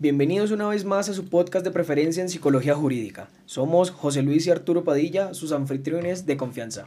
Bienvenidos 0.00 0.50
una 0.50 0.66
vez 0.66 0.86
más 0.86 1.10
a 1.10 1.12
su 1.12 1.26
podcast 1.26 1.62
de 1.62 1.72
preferencia 1.72 2.22
en 2.22 2.30
psicología 2.30 2.74
jurídica. 2.74 3.28
Somos 3.44 3.90
José 3.90 4.22
Luis 4.22 4.46
y 4.46 4.50
Arturo 4.50 4.82
Padilla, 4.82 5.34
sus 5.34 5.52
anfitriones 5.52 6.24
de 6.24 6.38
confianza. 6.38 6.86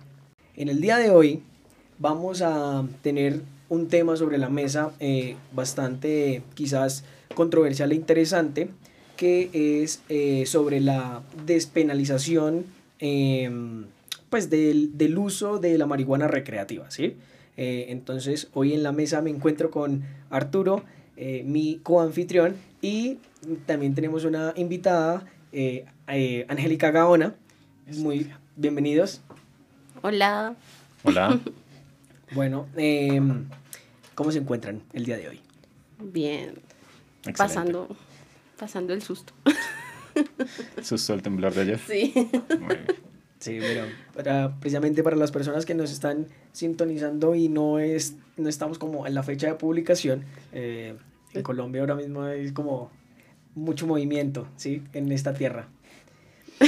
En 0.56 0.68
el 0.68 0.82
día 0.82 0.98
de 0.98 1.12
hoy 1.12 1.44
vamos 2.00 2.42
a 2.42 2.84
tener 3.04 3.42
un 3.70 3.88
tema 3.88 4.18
sobre 4.18 4.40
la 4.40 4.50
mesa 4.50 4.94
eh, 5.00 5.36
bastante 5.54 6.42
quizás 6.56 7.04
controversial 7.36 7.92
e 7.92 7.96
interesante, 7.96 8.70
que 9.16 9.84
es 9.84 10.02
eh, 10.10 10.48
sobre 10.48 10.80
la 10.80 11.22
despenalización 11.46 12.66
em, 12.98 13.86
pues 14.32 14.50
del, 14.50 14.98
del, 14.98 15.20
uso 15.20 15.60
de 15.60 15.78
la 15.78 15.86
marihuana 15.86 16.28
recreativa. 16.28 16.90
¿sí? 16.90 17.16
Eh, 17.58 17.86
entonces 17.90 18.50
hoy 18.56 18.74
en 18.74 18.82
la 18.82 18.92
mesa 18.92 19.22
me 19.22 19.30
encuentro 19.30 19.70
con 19.70 20.02
Arturo, 20.32 20.84
mi 21.16 21.80
coanfitrión, 21.84 22.56
y 22.82 23.18
también 23.66 23.96
tenemos 23.96 24.26
una 24.26 24.54
invitada, 24.56 25.26
eh, 25.52 25.86
eh, 26.08 26.46
Angélica 26.50 26.92
Gaona. 26.92 27.36
Muy 27.98 28.32
bienvenidos. 28.56 29.22
Hola. 30.02 30.56
Hola. 31.04 31.40
bueno, 32.34 32.68
em, 32.76 33.46
¿cómo 34.16 34.32
se 34.32 34.40
encuentran 34.40 34.82
el 34.94 35.06
día 35.06 35.18
de 35.18 35.30
hoy? 35.30 35.40
Bien. 36.00 36.56
Pasando, 37.38 37.88
pasando 38.58 38.94
el 38.94 39.02
susto. 39.02 39.34
¿El 40.76 40.84
susto 40.84 41.14
del 41.14 41.22
temblor 41.22 41.54
de 41.54 41.62
ayer? 41.62 41.80
Sí. 41.80 42.14
Sí, 43.44 43.58
pero 43.60 43.88
para, 44.16 44.56
precisamente 44.62 45.04
para 45.04 45.18
las 45.18 45.34
personas 45.34 45.66
que 45.66 45.74
nos 45.74 45.92
están 45.92 46.28
sintonizando 46.54 47.36
y 47.36 47.50
no, 47.50 47.78
es, 47.78 48.16
no 48.38 48.48
estamos 48.48 48.78
como 48.78 49.06
en 49.06 49.14
la 49.14 49.22
fecha 49.22 49.48
de 49.48 49.56
publicación, 49.56 50.24
eh, 50.54 50.96
en 51.34 51.44
Colombia 51.44 51.82
ahora 51.82 51.96
mismo 51.96 52.22
hay 52.22 52.54
como 52.54 52.90
mucho 53.54 53.86
movimiento, 53.86 54.48
¿sí? 54.56 54.82
En 54.94 55.12
esta 55.12 55.34
tierra. 55.34 55.68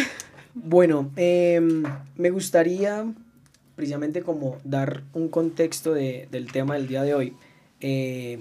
Bueno, 0.57 1.11
em, 1.17 1.83
me 2.15 2.29
gustaría 2.29 3.05
precisamente 3.75 4.21
como 4.21 4.57
dar 4.63 5.03
un 5.13 5.27
contexto 5.27 5.93
de, 5.93 6.29
del 6.31 6.49
tema 6.49 6.75
del 6.75 6.87
día 6.87 7.03
de 7.03 7.13
hoy, 7.13 7.33
eh, 7.81 8.39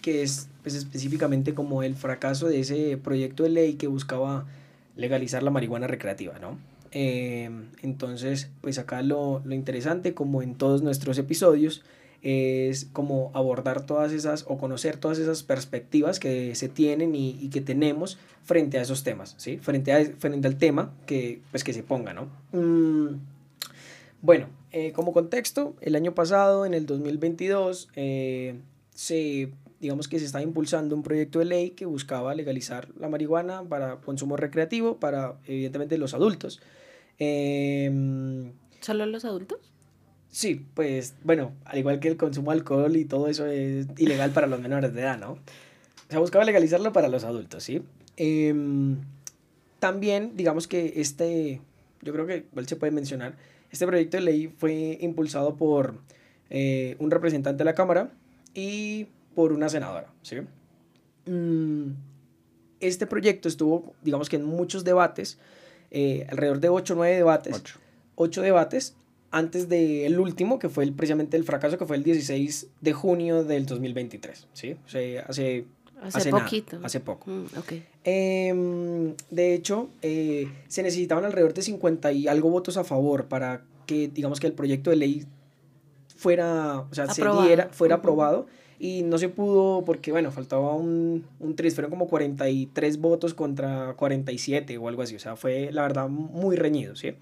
que 0.00 0.22
es 0.22 0.48
pues, 0.62 0.74
específicamente 0.74 1.52
como 1.52 1.82
el 1.82 1.94
fracaso 1.94 2.48
de 2.48 2.60
ese 2.60 2.96
proyecto 2.96 3.42
de 3.42 3.50
ley 3.50 3.74
que 3.74 3.86
buscaba 3.86 4.46
legalizar 4.96 5.42
la 5.42 5.50
marihuana 5.50 5.86
recreativa, 5.86 6.38
¿no? 6.38 6.71
Em, 6.92 7.70
entonces, 7.82 8.50
pues 8.60 8.78
acá 8.78 9.02
lo, 9.02 9.40
lo 9.44 9.54
interesante, 9.54 10.14
como 10.14 10.42
en 10.42 10.54
todos 10.54 10.82
nuestros 10.82 11.18
episodios, 11.18 11.82
es 12.22 12.86
como 12.92 13.32
abordar 13.34 13.84
todas 13.84 14.12
esas 14.12 14.44
o 14.46 14.56
conocer 14.56 14.96
todas 14.96 15.18
esas 15.18 15.42
perspectivas 15.42 16.20
que 16.20 16.54
se 16.54 16.68
tienen 16.68 17.14
y, 17.16 17.48
que 17.48 17.60
tenemos 17.60 18.18
frente 18.44 18.78
a 18.78 18.82
esos 18.82 19.02
temas, 19.02 19.34
¿sí? 19.38 19.58
Frente, 19.58 19.92
a, 19.92 20.04
frente 20.04 20.46
al 20.46 20.56
tema 20.56 20.94
que, 21.06 21.40
pues, 21.50 21.64
que 21.64 21.72
se 21.72 21.82
ponga, 21.82 22.14
¿no? 22.14 22.28
Mm, 22.52 23.16
bueno, 24.20 24.46
eh, 24.70 24.92
como 24.92 25.12
contexto, 25.12 25.74
el 25.80 25.96
año 25.96 26.14
pasado, 26.14 26.64
en 26.64 26.74
el 26.74 26.86
2022, 26.86 27.88
eh, 27.96 28.54
se, 28.94 29.50
digamos 29.80 30.06
que 30.06 30.20
se 30.20 30.24
está 30.24 30.40
impulsando 30.42 30.94
un 30.94 31.02
proyecto 31.02 31.40
de 31.40 31.46
ley 31.46 31.70
que 31.70 31.86
buscaba 31.86 32.36
legalizar 32.36 32.88
la 33.00 33.08
marihuana 33.08 33.64
para 33.64 33.96
consumo 33.96 34.36
recreativo 34.36 34.98
para, 34.98 35.34
evidentemente, 35.46 35.98
los 35.98 36.14
adultos. 36.14 36.60
Em, 37.24 38.52
¿Solo 38.80 39.06
los 39.06 39.24
adultos? 39.24 39.58
Sí, 40.28 40.66
pues 40.74 41.14
bueno, 41.22 41.52
al 41.64 41.78
igual 41.78 42.00
que 42.00 42.08
el 42.08 42.16
consumo 42.16 42.50
de 42.50 42.58
alcohol 42.58 42.96
y 42.96 43.04
todo 43.04 43.28
eso 43.28 43.46
es 43.46 43.86
ilegal 43.96 44.32
para 44.32 44.48
los 44.48 44.60
menores 44.60 44.92
de 44.92 45.02
edad, 45.02 45.18
¿no? 45.18 45.32
O 45.32 45.38
sea, 46.10 46.18
buscaba 46.18 46.44
legalizarlo 46.44 46.92
para 46.92 47.08
los 47.08 47.22
adultos, 47.22 47.62
¿sí? 47.62 47.82
Em, 48.16 48.96
también, 49.78 50.32
digamos 50.36 50.66
que 50.66 50.94
este, 50.96 51.60
yo 52.00 52.12
creo 52.12 52.26
que 52.26 52.46
igual 52.50 52.66
se 52.66 52.76
puede 52.76 52.92
mencionar, 52.92 53.36
este 53.70 53.86
proyecto 53.86 54.16
de 54.16 54.22
ley 54.22 54.48
fue 54.48 54.98
impulsado 55.00 55.56
por 55.56 56.00
eh, 56.50 56.96
un 56.98 57.10
representante 57.10 57.58
de 57.58 57.64
la 57.64 57.74
Cámara 57.74 58.10
y 58.52 59.06
por 59.34 59.52
una 59.52 59.68
senadora, 59.68 60.12
¿sí? 60.22 60.38
Mm, 61.26 61.92
este 62.80 63.06
proyecto 63.06 63.48
estuvo, 63.48 63.94
digamos 64.02 64.28
que 64.28 64.36
en 64.36 64.44
muchos 64.44 64.82
debates, 64.82 65.38
eh, 65.94 66.26
alrededor 66.30 66.60
de 66.60 66.70
8 66.70 66.94
o 66.94 66.96
9 66.96 67.16
debates. 67.16 67.54
8. 67.54 67.78
8 68.16 68.42
debates 68.42 68.94
antes 69.30 69.68
del 69.68 70.18
último, 70.18 70.58
que 70.58 70.68
fue 70.68 70.84
el, 70.84 70.92
precisamente 70.94 71.36
el 71.36 71.44
fracaso, 71.44 71.76
que 71.76 71.84
fue 71.84 71.96
el 71.96 72.02
16 72.02 72.68
de 72.80 72.92
junio 72.92 73.44
del 73.44 73.66
2023, 73.66 74.48
¿sí? 74.52 74.76
O 74.84 74.88
sea, 74.88 75.24
hace... 75.28 75.66
Hace, 76.02 76.30
poquito. 76.30 76.80
hace 76.82 76.98
poco. 76.98 77.30
Mm, 77.30 77.44
okay. 77.58 77.86
Em, 78.02 79.14
de 79.30 79.54
hecho, 79.54 79.88
eh, 80.02 80.50
se 80.66 80.82
necesitaban 80.82 81.24
alrededor 81.24 81.54
de 81.54 81.62
50 81.62 82.10
y 82.10 82.26
algo 82.26 82.50
votos 82.50 82.76
a 82.76 82.82
favor 82.82 83.26
para 83.26 83.62
que, 83.86 84.08
digamos, 84.08 84.40
que 84.40 84.48
el 84.48 84.52
proyecto 84.52 84.90
de 84.90 84.96
ley 84.96 85.26
fuera, 86.16 86.80
o 86.80 86.94
sea, 86.94 87.08
se 87.08 87.22
diera, 87.22 87.68
fuera 87.70 87.96
aprobado 87.96 88.46
y 88.82 89.02
no 89.02 89.16
se 89.16 89.28
pudo 89.28 89.84
porque, 89.84 90.10
bueno, 90.10 90.32
faltaba 90.32 90.74
un, 90.74 91.24
un 91.38 91.56
fueron 91.56 91.90
como 91.90 92.08
43 92.08 92.98
votos 92.98 93.32
contra 93.32 93.94
47 93.96 94.76
o 94.78 94.88
algo 94.88 95.02
así, 95.02 95.14
o 95.14 95.20
sea, 95.20 95.36
fue 95.36 95.70
la 95.70 95.82
verdad 95.82 96.08
muy 96.08 96.56
reñido, 96.56 96.96
¿sí? 96.96 97.14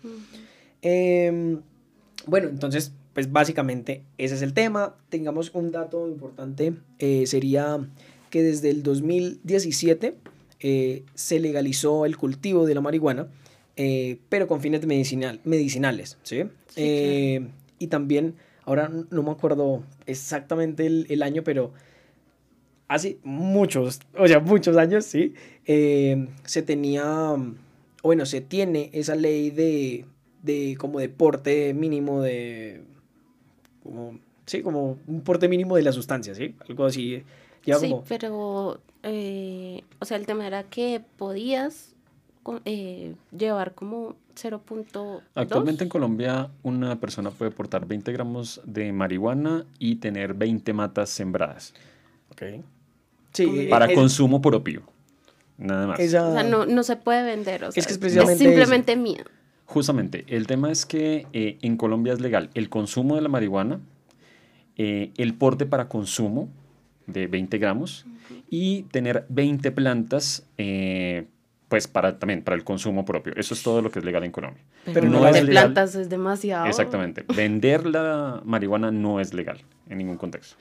Bueno, 2.27 2.49
entonces, 2.49 2.93
pues 3.15 3.33
básicamente 3.33 4.03
ese 4.19 4.35
es 4.35 4.43
el 4.43 4.53
tema. 4.53 4.97
Tengamos 5.09 5.51
un 5.55 5.71
dato 5.71 6.09
importante, 6.09 6.75
eh, 6.99 7.27
sería 7.27 7.89
que 8.31 8.43
desde 8.43 8.71
el 8.71 8.83
2017 8.83 10.15
eh, 10.61 11.05
se 11.15 11.41
legalizó 11.41 12.05
el 12.07 12.17
cultivo 12.17 12.67
de 12.67 12.75
la 12.75 12.81
marihuana, 12.81 13.29
eh, 13.77 14.19
pero 14.29 14.47
con 14.47 14.61
fines 14.61 14.85
medicinal, 14.87 15.41
medicinales, 15.45 16.19
¿sí? 16.23 16.45
Y 17.79 17.87
también, 17.87 18.35
ahora 18.71 18.91
no 19.11 19.23
me 19.23 19.31
acuerdo 19.31 19.83
exactamente 20.07 20.87
el, 20.87 21.07
el, 21.11 21.23
año, 21.23 21.43
pero 21.45 21.73
hace 22.89 23.19
muchos, 23.23 24.01
o 24.17 24.27
sea, 24.27 24.41
muchos 24.41 24.77
años, 24.77 25.05
¿sí? 25.05 25.35
se 25.67 26.63
tenía, 26.63 27.37
bueno, 28.03 28.27
se 28.27 28.41
tiene 28.41 28.91
esa 28.93 29.15
ley 29.15 29.51
de 29.51 30.07
de 30.43 30.77
como 30.79 31.01
deporte 31.01 31.75
mínimo 31.75 32.23
de 32.23 32.83
como 33.83 34.19
sí 34.47 34.63
como 34.63 34.99
un 35.07 35.21
porte 35.23 35.49
mínimo 35.49 35.77
de 35.77 35.83
la 35.83 35.93
sustancia 35.93 36.35
sí 36.35 36.55
algo 36.69 36.87
así 36.87 37.23
sí 37.65 37.95
pero 38.09 38.81
eh, 39.03 39.83
o 39.99 40.05
sea 40.05 40.17
el 40.17 40.27
tema 40.27 40.47
era 40.47 40.65
que 40.65 41.03
podías 41.19 41.95
eh, 42.65 43.15
llevar 43.37 43.75
como 43.75 44.17
0.2 44.35 45.23
actualmente 45.35 45.85
en 45.85 45.91
Colombia 45.91 46.51
una 46.63 46.99
persona 47.01 47.31
puede 47.31 47.51
portar 47.51 47.87
20 47.87 48.13
gramos 48.13 48.61
de 48.65 48.93
marihuana 48.93 49.67
y 49.79 49.97
tener 49.97 50.35
20 50.35 50.73
matas 50.73 51.11
sembradas. 51.11 51.75
Ok. 52.31 52.43
Sí 53.33 53.67
para 53.69 53.93
consumo 53.95 54.41
propio 54.41 54.83
nada 55.59 55.87
más. 55.87 56.01
O 56.01 56.09
sea 56.09 56.43
no, 56.43 56.67
no 56.67 56.83
se 56.83 56.97
puede 56.97 57.23
vender 57.25 57.65
o 57.65 57.73
sea, 57.73 57.81
es 57.81 57.87
que 57.87 58.07
es, 58.07 58.39
simplemente 58.39 58.97
mía. 58.97 59.25
Justamente, 59.67 60.25
el 60.27 60.49
tema 60.49 60.73
es 60.73 60.85
que 60.85 61.29
eh, 61.33 61.59
en 61.63 61.77
Colombia 61.77 62.13
es 62.13 62.21
legal 62.21 62.51
el 62.55 62.69
consumo 62.69 63.15
de 63.15 63.23
la 63.23 63.29
marihuana, 63.29 63.79
eh, 64.77 65.13
el 65.17 65.35
porte 65.35 65.65
para 65.65 65.89
consumo 65.89 66.49
de 67.07 67.29
20 67.29 67.59
gramos 67.59 68.05
y 68.49 68.83
tener 68.91 69.27
20 69.29 69.71
plantas 69.71 70.45
eh, 70.59 71.29
pues 71.71 71.87
para 71.87 72.19
también 72.19 72.43
para 72.43 72.57
el 72.57 72.65
consumo 72.65 73.05
propio. 73.05 73.33
Eso 73.37 73.55
es 73.55 73.63
todo 73.63 73.81
lo 73.81 73.91
que 73.91 74.01
es 74.01 74.05
legal 74.05 74.25
en 74.25 74.33
Colombia. 74.33 74.63
Pero, 74.85 75.09
no 75.09 75.27
es 75.27 75.41
plantas 75.43 75.95
es 75.95 76.09
demasiado. 76.11 76.67
Exactamente. 76.67 77.25
Vender 77.35 77.87
la 77.87 78.43
marihuana 78.45 78.91
no 78.91 79.21
es 79.21 79.33
legal 79.33 79.63
en 79.89 79.99
ningún 79.99 80.17
contexto. 80.17 80.57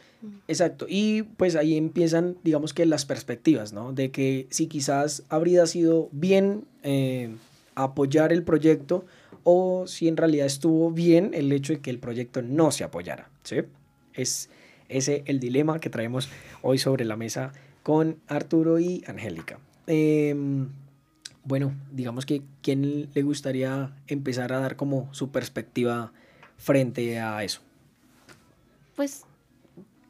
Exacto. 0.47 0.85
Y 0.87 1.23
pues 1.23 1.55
ahí 1.55 1.75
empiezan, 1.75 2.37
digamos 2.43 2.75
que 2.75 2.85
las 2.85 3.05
perspectivas, 3.05 3.73
¿no? 3.73 3.91
De 3.91 4.11
que 4.11 4.45
si 4.51 4.67
quizás 4.67 5.23
habría 5.29 5.65
sido 5.65 6.09
bien 6.11 6.65
apoyar 7.73 8.31
el 8.31 8.43
proyecto 8.43 9.03
o 9.43 9.87
si 9.87 10.07
en 10.07 10.15
realidad 10.15 10.45
estuvo 10.45 10.91
bien 10.91 11.31
el 11.33 11.51
hecho 11.51 11.73
de 11.73 11.79
que 11.79 11.89
el 11.89 11.97
proyecto 11.97 12.43
no 12.43 12.69
se 12.69 12.83
apoyara. 12.83 13.31
¿sí? 13.43 13.61
Es 14.13 14.51
ese 14.89 15.23
el 15.25 15.39
dilema 15.39 15.79
que 15.79 15.89
traemos 15.89 16.29
hoy 16.61 16.77
sobre 16.77 17.03
la 17.03 17.15
mesa 17.15 17.51
con 17.81 18.17
Arturo 18.27 18.79
y 18.79 19.03
Angélica. 19.07 19.57
Em, 19.87 20.69
bueno, 21.43 21.73
digamos 21.91 22.25
que 22.25 22.41
¿quién 22.61 23.09
le 23.13 23.21
gustaría 23.21 23.95
empezar 24.07 24.53
a 24.53 24.59
dar 24.59 24.75
como 24.75 25.13
su 25.13 25.29
perspectiva 25.29 26.11
frente 26.57 27.19
a 27.19 27.43
eso? 27.43 27.61
Pues 28.95 29.23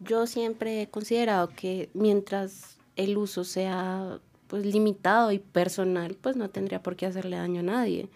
yo 0.01 0.27
siempre 0.27 0.81
he 0.81 0.89
considerado 0.89 1.49
que 1.49 1.89
mientras 1.93 2.77
el 2.95 3.17
uso 3.17 3.43
sea 3.43 4.19
pues 4.47 4.65
limitado 4.65 5.31
y 5.31 5.39
personal, 5.39 6.17
pues 6.19 6.35
no 6.35 6.49
tendría 6.49 6.81
por 6.81 6.95
qué 6.95 7.05
hacerle 7.05 7.37
daño 7.37 7.59
a 7.59 7.63
nadie. 7.63 8.09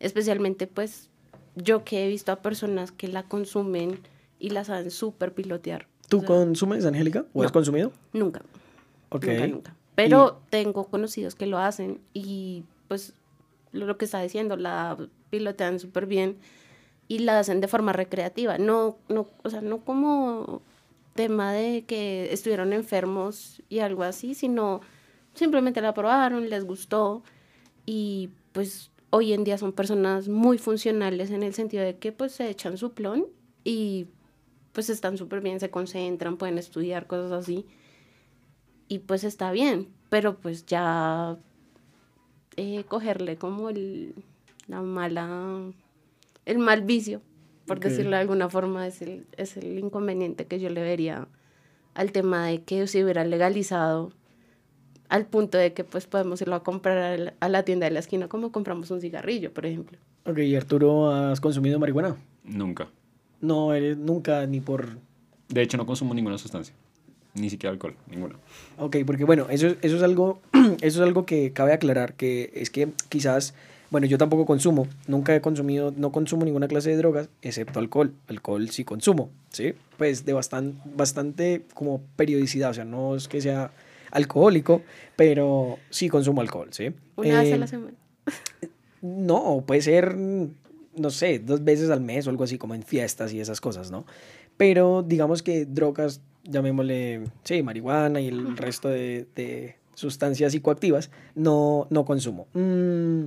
Especialmente 0.00 0.66
pues 0.66 1.08
yo 1.56 1.84
que 1.84 2.04
he 2.04 2.08
visto 2.08 2.30
a 2.30 2.42
personas 2.42 2.92
que 2.92 3.08
la 3.08 3.22
consumen 3.22 3.98
y 4.38 4.50
la 4.50 4.64
saben 4.64 4.90
súper 4.90 5.32
pilotear. 5.32 5.88
¿Tú 6.08 6.24
consumes, 6.24 6.84
Angélica? 6.84 7.24
¿O 7.32 7.42
has 7.42 7.52
consumido? 7.52 7.92
Nunca. 8.12 8.42
Ok. 9.10 9.26
Nunca, 9.26 9.46
nunca. 9.46 9.77
Pero 9.98 10.40
tengo 10.48 10.84
conocidos 10.84 11.34
que 11.34 11.46
lo 11.46 11.58
hacen 11.58 12.00
y 12.14 12.62
pues 12.86 13.14
lo, 13.72 13.98
que 13.98 14.04
está 14.04 14.22
diciendo, 14.22 14.56
la 14.56 14.96
pilotean 15.28 15.80
súper 15.80 16.06
bien 16.06 16.36
y 17.08 17.18
la 17.18 17.40
hacen 17.40 17.60
de 17.60 17.66
forma 17.66 17.92
recreativa, 17.92 18.58
no, 18.58 18.96
no, 19.08 19.26
o 19.42 19.50
sea, 19.50 19.60
no 19.60 19.78
como 19.78 20.62
tema 21.16 21.52
de 21.52 21.82
que 21.84 22.32
estuvieron 22.32 22.72
enfermos 22.72 23.60
y 23.68 23.80
algo 23.80 24.04
así, 24.04 24.36
sino 24.36 24.82
simplemente 25.34 25.80
la 25.80 25.94
probaron, 25.94 26.48
les 26.48 26.64
gustó 26.64 27.24
y 27.84 28.30
pues 28.52 28.92
hoy 29.10 29.32
en 29.32 29.42
día 29.42 29.58
son 29.58 29.72
personas 29.72 30.28
muy 30.28 30.58
funcionales 30.58 31.32
en 31.32 31.42
el 31.42 31.54
sentido 31.54 31.82
de 31.82 31.96
que 31.96 32.12
pues 32.12 32.30
se 32.30 32.48
echan 32.48 32.78
su 32.78 32.92
plon 32.92 33.26
y 33.64 34.06
pues 34.70 34.90
están 34.90 35.18
súper 35.18 35.40
bien, 35.40 35.58
se 35.58 35.70
concentran, 35.70 36.36
pueden 36.36 36.56
estudiar, 36.56 37.08
cosas 37.08 37.32
así. 37.32 37.66
Y 38.88 39.00
pues 39.00 39.24
está 39.24 39.52
bien, 39.52 39.88
pero 40.08 40.36
pues 40.36 40.66
ya 40.66 41.36
eh, 42.56 42.84
cogerle 42.88 43.36
como 43.36 43.68
el, 43.68 44.14
la 44.66 44.82
mala, 44.82 45.60
el 46.46 46.58
mal 46.58 46.82
vicio, 46.82 47.20
por 47.66 47.80
decirlo 47.80 48.12
de 48.12 48.22
alguna 48.22 48.48
forma, 48.48 48.86
es 48.86 49.02
el, 49.02 49.26
es 49.36 49.56
el 49.56 49.78
inconveniente 49.78 50.46
que 50.46 50.58
yo 50.58 50.70
le 50.70 50.82
vería 50.82 51.28
al 51.94 52.12
tema 52.12 52.46
de 52.46 52.62
que 52.62 52.86
se 52.86 53.04
hubiera 53.04 53.24
legalizado 53.24 54.12
al 55.08 55.26
punto 55.26 55.58
de 55.58 55.72
que 55.72 55.84
pues 55.84 56.06
podemos 56.06 56.40
irlo 56.40 56.54
a 56.54 56.62
comprar 56.62 57.34
a 57.40 57.48
la 57.48 57.62
tienda 57.64 57.86
de 57.86 57.92
la 57.92 58.00
esquina 58.00 58.28
como 58.28 58.52
compramos 58.52 58.90
un 58.90 59.00
cigarrillo, 59.00 59.52
por 59.52 59.66
ejemplo. 59.66 59.98
Ok, 60.24 60.38
¿y 60.38 60.54
Arturo, 60.54 61.10
has 61.10 61.40
consumido 61.40 61.78
marihuana? 61.78 62.16
Nunca. 62.44 62.88
No, 63.40 63.72
eres 63.72 63.96
nunca 63.96 64.46
ni 64.46 64.60
por... 64.60 64.98
De 65.48 65.62
hecho, 65.62 65.76
no 65.76 65.86
consumo 65.86 66.12
ninguna 66.12 66.36
sustancia. 66.36 66.74
Ni 67.38 67.50
siquiera 67.50 67.72
alcohol, 67.72 67.94
ninguna. 68.10 68.36
Ok, 68.78 68.96
porque 69.06 69.24
bueno, 69.24 69.46
eso, 69.50 69.68
eso, 69.82 69.96
es 69.96 70.02
algo, 70.02 70.40
eso 70.80 71.02
es 71.02 71.06
algo 71.06 71.26
que 71.26 71.52
cabe 71.52 71.72
aclarar, 71.72 72.14
que 72.14 72.50
es 72.54 72.70
que 72.70 72.88
quizás, 73.08 73.54
bueno, 73.90 74.06
yo 74.06 74.18
tampoco 74.18 74.46
consumo, 74.46 74.88
nunca 75.06 75.34
he 75.34 75.40
consumido, 75.40 75.92
no 75.96 76.12
consumo 76.12 76.44
ninguna 76.44 76.68
clase 76.68 76.90
de 76.90 76.96
drogas, 76.96 77.28
excepto 77.42 77.78
alcohol. 77.78 78.12
Alcohol 78.28 78.68
sí 78.70 78.84
consumo, 78.84 79.30
¿sí? 79.50 79.74
Pues 79.96 80.24
de 80.24 80.32
bastante, 80.32 80.80
bastante 80.94 81.62
como 81.74 82.02
periodicidad, 82.16 82.70
o 82.70 82.74
sea, 82.74 82.84
no 82.84 83.16
es 83.16 83.28
que 83.28 83.40
sea 83.40 83.72
alcohólico, 84.10 84.82
pero 85.16 85.78
sí 85.90 86.08
consumo 86.08 86.40
alcohol, 86.40 86.68
¿sí? 86.72 86.92
Una 87.16 87.42
vez 87.42 87.52
a 87.52 87.56
la 87.56 87.64
eh, 87.64 87.68
semana. 87.68 87.94
No, 89.00 89.62
puede 89.66 89.80
ser 89.82 90.16
no 90.98 91.10
sé, 91.10 91.38
dos 91.38 91.64
veces 91.64 91.90
al 91.90 92.00
mes 92.00 92.26
o 92.26 92.30
algo 92.30 92.44
así, 92.44 92.58
como 92.58 92.74
en 92.74 92.82
fiestas 92.82 93.32
y 93.32 93.40
esas 93.40 93.60
cosas, 93.60 93.90
¿no? 93.90 94.04
Pero 94.56 95.04
digamos 95.06 95.42
que 95.42 95.64
drogas, 95.64 96.20
llamémosle, 96.44 97.24
sí, 97.44 97.62
marihuana 97.62 98.20
y 98.20 98.28
el 98.28 98.56
resto 98.56 98.88
de, 98.88 99.76
sustancias 99.94 100.52
psicoactivas, 100.52 101.10
no, 101.34 101.88
no 101.90 102.04
consumo. 102.04 102.46
Mm, 102.54 103.24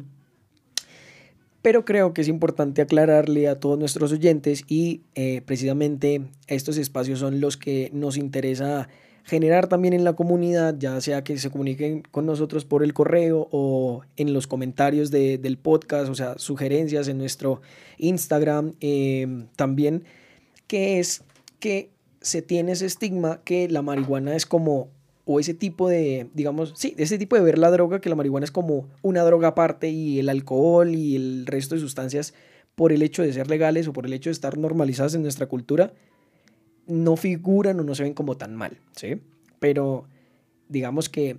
pero 1.62 1.86
creo 1.86 2.14
que 2.14 2.22
es 2.22 2.28
importante 2.28 2.82
aclararle 2.82 3.48
a 3.48 3.60
todos 3.60 3.78
nuestros 3.78 4.12
oyentes 4.12 4.64
y 4.68 5.02
eh, 5.16 5.42
precisamente 5.46 6.22
estos 6.48 6.78
espacios 6.78 7.20
son 7.20 7.42
los 7.42 7.58
que 7.58 7.90
nos 7.94 8.18
interesa 8.18 8.88
generar 9.24 9.68
también 9.68 9.94
en 9.94 10.04
la 10.04 10.14
comunidad, 10.14 10.76
ya 10.80 11.00
sea 11.02 11.24
que 11.24 11.38
se 11.38 11.52
comuniquen 11.52 12.04
con 12.10 12.26
nosotros 12.26 12.66
por 12.66 12.84
el 12.84 12.94
correo 12.94 13.48
o 13.52 14.02
en 14.18 14.34
los 14.34 14.48
comentarios 14.48 15.12
del 15.12 15.58
podcast, 15.58 16.10
o 16.10 16.16
sea, 16.16 16.38
sugerencias 16.38 17.08
en 17.08 17.18
nuestro 17.20 17.62
Instagram, 17.98 18.74
eh, 18.82 19.46
también, 19.56 20.04
que 20.68 21.00
es 21.00 21.24
que 21.60 21.90
se 22.22 22.42
tiene 22.42 22.74
ese 22.74 22.86
estigma 22.86 23.42
que 23.44 23.68
la 23.68 23.82
marihuana 23.82 24.36
es 24.36 24.46
como, 24.46 24.90
o 25.26 25.40
ese 25.40 25.54
tipo 25.54 25.90
de, 25.90 26.30
digamos, 26.34 26.74
sí, 26.76 26.94
ese 26.98 27.18
tipo 27.18 27.36
de 27.36 27.42
ver 27.42 27.58
la 27.58 27.72
droga, 27.72 28.00
que 28.00 28.10
la 28.10 28.16
marihuana 28.16 28.46
es 28.46 28.52
como 28.52 28.88
una 29.02 29.24
droga 29.24 29.50
aparte 29.50 29.90
y 29.90 30.20
el 30.20 30.30
alcohol 30.30 30.94
y 30.94 31.16
el 31.16 31.46
resto 31.48 31.76
de 31.76 31.82
sustancias 31.82 32.34
por 32.76 32.92
el 32.92 33.02
hecho 33.02 33.24
de 33.24 33.34
ser 33.34 33.50
legales 33.50 33.88
o 33.88 33.94
por 33.94 34.06
el 34.06 34.14
hecho 34.14 34.30
de 34.30 34.34
estar 34.34 34.58
normalizadas 34.58 35.16
en 35.16 35.24
nuestra 35.24 35.48
cultura, 35.48 35.94
no 36.88 37.16
figuran 37.16 37.80
o 37.80 37.84
no 37.84 37.96
se 37.96 38.04
ven 38.04 38.14
como 38.14 38.38
tan 38.38 38.56
mal, 38.56 38.78
¿sí? 38.96 39.22
Pero 39.60 40.06
digamos 40.70 41.10
que 41.10 41.38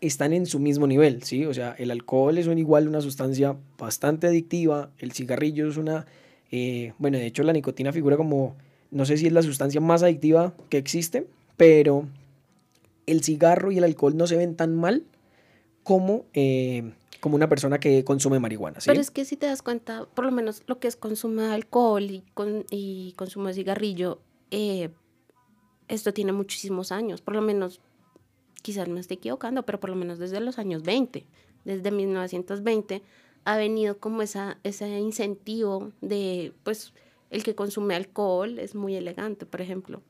están 0.00 0.32
en 0.32 0.46
su 0.46 0.58
mismo 0.58 0.86
nivel, 0.86 1.22
¿sí? 1.22 1.46
O 1.46 1.54
sea, 1.54 1.74
el 1.78 1.90
alcohol 1.90 2.36
es 2.38 2.48
un, 2.48 2.58
igual 2.58 2.88
una 2.88 3.00
sustancia 3.00 3.56
bastante 3.78 4.26
adictiva, 4.26 4.90
el 4.98 5.12
cigarrillo 5.12 5.68
es 5.68 5.76
una, 5.76 6.06
eh, 6.50 6.92
bueno, 6.98 7.18
de 7.18 7.26
hecho 7.26 7.42
la 7.44 7.52
nicotina 7.52 7.92
figura 7.92 8.16
como, 8.16 8.56
no 8.92 9.04
sé 9.04 9.16
si 9.16 9.26
es 9.26 9.32
la 9.32 9.42
sustancia 9.42 9.80
más 9.80 10.02
adictiva 10.02 10.54
que 10.68 10.78
existe, 10.78 11.26
pero 11.56 12.06
el 13.06 13.24
cigarro 13.24 13.72
y 13.72 13.78
el 13.78 13.84
alcohol 13.84 14.16
no 14.16 14.26
se 14.28 14.36
ven 14.36 14.54
tan 14.54 14.76
mal 14.76 15.04
como, 15.82 16.26
eh, 16.34 16.92
como 17.18 17.34
una 17.34 17.48
persona 17.48 17.80
que 17.80 18.04
consume 18.04 18.38
marihuana. 18.38 18.78
Pero 18.84 19.00
es 19.00 19.10
que 19.10 19.24
si 19.24 19.36
te 19.36 19.46
das 19.46 19.62
cuenta, 19.62 20.06
por 20.14 20.24
lo 20.24 20.30
menos 20.30 20.62
lo 20.66 20.78
que 20.78 20.86
es 20.86 20.96
consumo 20.96 21.40
de 21.40 21.52
alcohol 21.52 22.22
y 22.70 23.14
consumo 23.16 23.48
de 23.48 23.54
cigarrillo, 23.54 24.20
eh, 24.52 24.90
esto 25.88 26.12
tiene 26.12 26.32
muchísimos 26.32 26.92
años, 26.92 27.22
por 27.22 27.34
lo 27.34 27.42
menos, 27.42 27.80
quizás 28.60 28.88
me 28.88 29.00
esté 29.00 29.14
equivocando, 29.14 29.64
pero 29.64 29.80
por 29.80 29.90
lo 29.90 29.96
menos 29.96 30.18
desde 30.18 30.40
los 30.40 30.58
años 30.58 30.82
20, 30.82 31.26
desde 31.64 31.90
1920, 31.90 33.02
ha 33.44 33.56
venido 33.56 33.98
como 33.98 34.22
esa, 34.22 34.58
ese 34.62 34.98
incentivo 35.00 35.92
de, 36.00 36.52
pues, 36.62 36.92
el 37.32 37.42
que 37.42 37.54
consume 37.56 37.96
alcohol 37.96 38.58
es 38.58 38.74
muy 38.76 38.94
elegante, 38.94 39.46
por 39.46 39.60
ejemplo. 39.60 40.02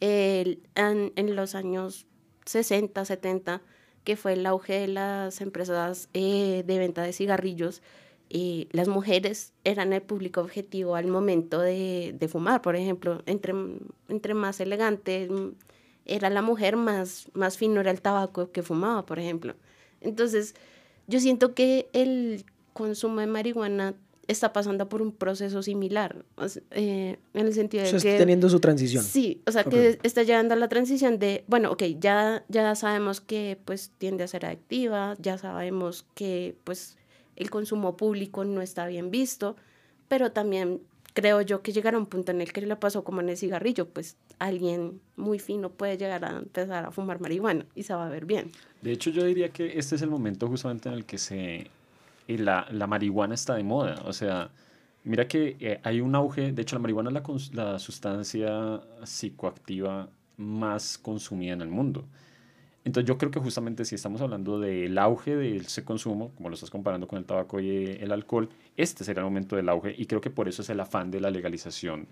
en, 0.00 0.60
en, 0.74 1.34
los 1.34 1.54
años 1.54 2.06
60, 2.44 3.04
70, 3.04 3.62
que 4.04 4.16
fue 4.16 4.34
el 4.34 4.46
auge 4.46 4.80
de 4.80 4.88
las 4.88 5.40
empresas 5.40 6.08
eh, 6.12 6.62
de 6.66 6.78
venta 6.78 7.02
de 7.02 7.12
cigarrillos, 7.12 7.82
y 8.28 8.68
las 8.72 8.88
mujeres 8.88 9.52
eran 9.64 9.92
el 9.92 10.02
público 10.02 10.40
objetivo 10.40 10.96
al 10.96 11.06
momento 11.06 11.60
de, 11.60 12.14
de, 12.18 12.28
fumar, 12.28 12.60
por 12.60 12.76
ejemplo, 12.76 13.22
entre, 13.26 13.54
entre 14.08 14.34
más 14.34 14.60
elegante 14.60 15.28
era 16.04 16.28
la 16.28 16.42
mujer, 16.42 16.76
más, 16.76 17.28
más 17.34 17.56
fino 17.56 17.80
era 17.80 17.90
el 17.90 18.00
tabaco 18.00 18.50
que 18.50 18.62
fumaba, 18.62 19.06
por 19.06 19.18
ejemplo. 19.18 19.54
Entonces, 20.00 20.54
yo 21.06 21.20
siento 21.20 21.54
que 21.54 21.88
el 21.92 22.44
consumo 22.72 23.20
de 23.20 23.26
marihuana 23.28 23.94
está 24.28 24.52
pasando 24.52 24.88
por 24.88 25.02
un 25.02 25.12
proceso 25.12 25.62
similar, 25.62 26.24
eh, 26.70 27.18
en 27.34 27.46
el 27.46 27.54
sentido 27.54 27.84
de 27.84 27.90
que... 27.90 27.96
Está 27.96 28.18
teniendo 28.18 28.48
su 28.48 28.60
transición. 28.60 29.04
Sí, 29.04 29.42
o 29.46 29.52
sea, 29.52 29.64
que 29.64 29.98
está 30.02 30.22
llevando 30.22 30.54
a 30.54 30.56
la 30.56 30.68
transición 30.68 31.18
de, 31.18 31.44
bueno, 31.46 31.70
ok, 31.72 31.82
ya, 31.98 32.44
ya 32.48 32.74
sabemos 32.74 33.20
que 33.20 33.58
pues 33.64 33.92
tiende 33.98 34.24
a 34.24 34.28
ser 34.28 34.46
adictiva, 34.46 35.14
ya 35.18 35.38
sabemos 35.38 36.06
que 36.14 36.56
pues 36.64 36.96
el 37.36 37.50
consumo 37.50 37.96
público 37.96 38.44
no 38.44 38.62
está 38.62 38.86
bien 38.86 39.10
visto, 39.10 39.56
pero 40.08 40.32
también 40.32 40.80
creo 41.12 41.40
yo 41.40 41.62
que 41.62 41.72
llegará 41.72 41.96
un 41.96 42.06
punto 42.06 42.32
en 42.32 42.40
el 42.40 42.52
que 42.52 42.60
le 42.60 42.76
pasó 42.76 43.04
como 43.04 43.20
en 43.20 43.30
el 43.30 43.36
cigarrillo, 43.36 43.88
pues 43.88 44.16
alguien 44.38 45.00
muy 45.16 45.38
fino 45.38 45.70
puede 45.70 45.96
llegar 45.96 46.24
a 46.24 46.38
empezar 46.38 46.84
a 46.84 46.90
fumar 46.90 47.20
marihuana 47.20 47.64
y 47.74 47.84
se 47.84 47.94
va 47.94 48.06
a 48.06 48.10
ver 48.10 48.26
bien. 48.26 48.50
De 48.82 48.92
hecho, 48.92 49.10
yo 49.10 49.24
diría 49.24 49.48
que 49.50 49.78
este 49.78 49.94
es 49.94 50.02
el 50.02 50.10
momento 50.10 50.46
justamente 50.46 50.88
en 50.88 50.94
el 50.94 51.04
que 51.06 51.18
se 51.18 51.70
la, 52.28 52.66
la 52.70 52.86
marihuana 52.86 53.34
está 53.34 53.54
de 53.54 53.64
moda. 53.64 54.02
O 54.04 54.12
sea, 54.12 54.50
mira 55.04 55.28
que 55.28 55.56
eh, 55.60 55.80
hay 55.82 56.00
un 56.00 56.14
auge, 56.14 56.52
de 56.52 56.62
hecho 56.62 56.76
la 56.76 56.80
marihuana 56.80 57.10
es 57.10 57.54
la, 57.54 57.72
la 57.72 57.78
sustancia 57.78 58.80
psicoactiva 59.04 60.08
más 60.36 60.98
consumida 60.98 61.52
en 61.52 61.62
el 61.62 61.68
mundo. 61.68 62.04
Entonces 62.84 63.08
yo 63.08 63.18
creo 63.18 63.32
que 63.32 63.40
justamente 63.40 63.84
si 63.84 63.96
estamos 63.96 64.20
hablando 64.20 64.60
del 64.60 64.96
auge 64.98 65.34
de 65.34 65.56
ese 65.56 65.84
consumo, 65.84 66.30
como 66.36 66.50
lo 66.50 66.54
estás 66.54 66.70
comparando 66.70 67.08
con 67.08 67.18
el 67.18 67.24
tabaco 67.24 67.58
y 67.58 67.98
el 68.00 68.12
alcohol, 68.12 68.48
este 68.76 69.02
será 69.02 69.22
el 69.22 69.24
momento 69.24 69.56
del 69.56 69.68
auge 69.68 69.92
y 69.98 70.06
creo 70.06 70.20
que 70.20 70.30
por 70.30 70.48
eso 70.48 70.62
es 70.62 70.70
el 70.70 70.78
afán 70.78 71.10
de 71.10 71.20
la 71.20 71.30
legalización 71.30 72.06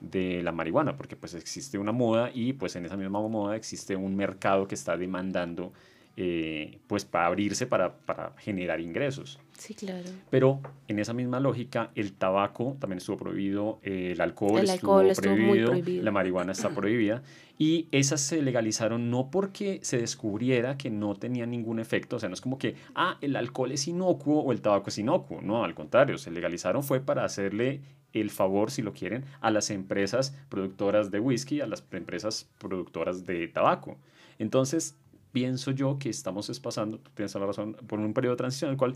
de 0.00 0.42
la 0.42 0.52
marihuana, 0.52 0.96
porque 0.96 1.16
pues 1.16 1.32
existe 1.32 1.78
una 1.78 1.92
moda 1.92 2.30
y 2.32 2.52
pues 2.52 2.76
en 2.76 2.84
esa 2.84 2.96
misma 2.96 3.20
moda 3.20 3.56
existe 3.56 3.96
un 3.96 4.16
mercado 4.16 4.68
que 4.68 4.74
está 4.74 4.98
demandando 4.98 5.72
eh, 6.20 6.80
pues 6.88 7.04
para 7.04 7.26
abrirse 7.26 7.68
para, 7.68 7.94
para 7.98 8.32
generar 8.38 8.80
ingresos. 8.80 9.38
Sí, 9.56 9.74
claro. 9.74 10.08
Pero 10.30 10.60
en 10.88 10.98
esa 10.98 11.14
misma 11.14 11.38
lógica, 11.38 11.92
el 11.94 12.12
tabaco 12.12 12.76
también 12.80 12.98
estuvo 12.98 13.18
prohibido, 13.18 13.78
el 13.84 14.20
alcohol, 14.20 14.58
estuvo, 14.68 15.00
prohibido, 15.14 16.02
la 16.02 16.10
marihuana 16.10 16.50
está 16.50 16.70
prohibida. 16.70 17.22
Y 17.56 17.86
esas 17.92 18.20
se 18.20 18.42
legalizaron 18.42 19.10
no 19.10 19.30
porque 19.30 19.78
se 19.82 19.98
descubriera 19.98 20.76
que 20.76 20.90
no 20.90 21.14
tenía 21.14 21.46
ningún 21.46 21.78
efecto, 21.78 22.16
o 22.16 22.18
sea, 22.18 22.28
no 22.28 22.34
es 22.34 22.40
como 22.40 22.58
que, 22.58 22.74
ah, 22.96 23.18
el 23.20 23.36
alcohol 23.36 23.70
es 23.70 23.86
inocuo 23.86 24.40
o 24.40 24.50
el 24.50 24.60
tabaco 24.60 24.88
es 24.88 24.98
inocuo. 24.98 25.40
No, 25.40 25.62
al 25.62 25.76
contrario, 25.76 26.18
se 26.18 26.32
legalizaron 26.32 26.82
fue 26.82 26.98
para 26.98 27.24
hacerle 27.24 27.80
el 28.12 28.30
favor, 28.30 28.72
si 28.72 28.82
lo 28.82 28.92
quieren, 28.92 29.24
a 29.40 29.52
las 29.52 29.70
empresas 29.70 30.36
productoras 30.48 31.12
de 31.12 31.20
whisky, 31.20 31.60
a 31.60 31.66
las 31.68 31.84
empresas 31.92 32.48
productoras 32.58 33.24
de 33.24 33.46
tabaco. 33.46 33.98
Entonces, 34.38 34.96
pienso 35.32 35.70
yo 35.70 35.98
que 35.98 36.10
estamos 36.10 36.58
pasando, 36.60 37.00
tienes 37.14 37.34
la 37.34 37.46
razón, 37.46 37.76
por 37.86 37.98
un 37.98 38.14
periodo 38.14 38.34
de 38.34 38.38
transición 38.38 38.68
en 38.68 38.72
el 38.72 38.78
cual 38.78 38.94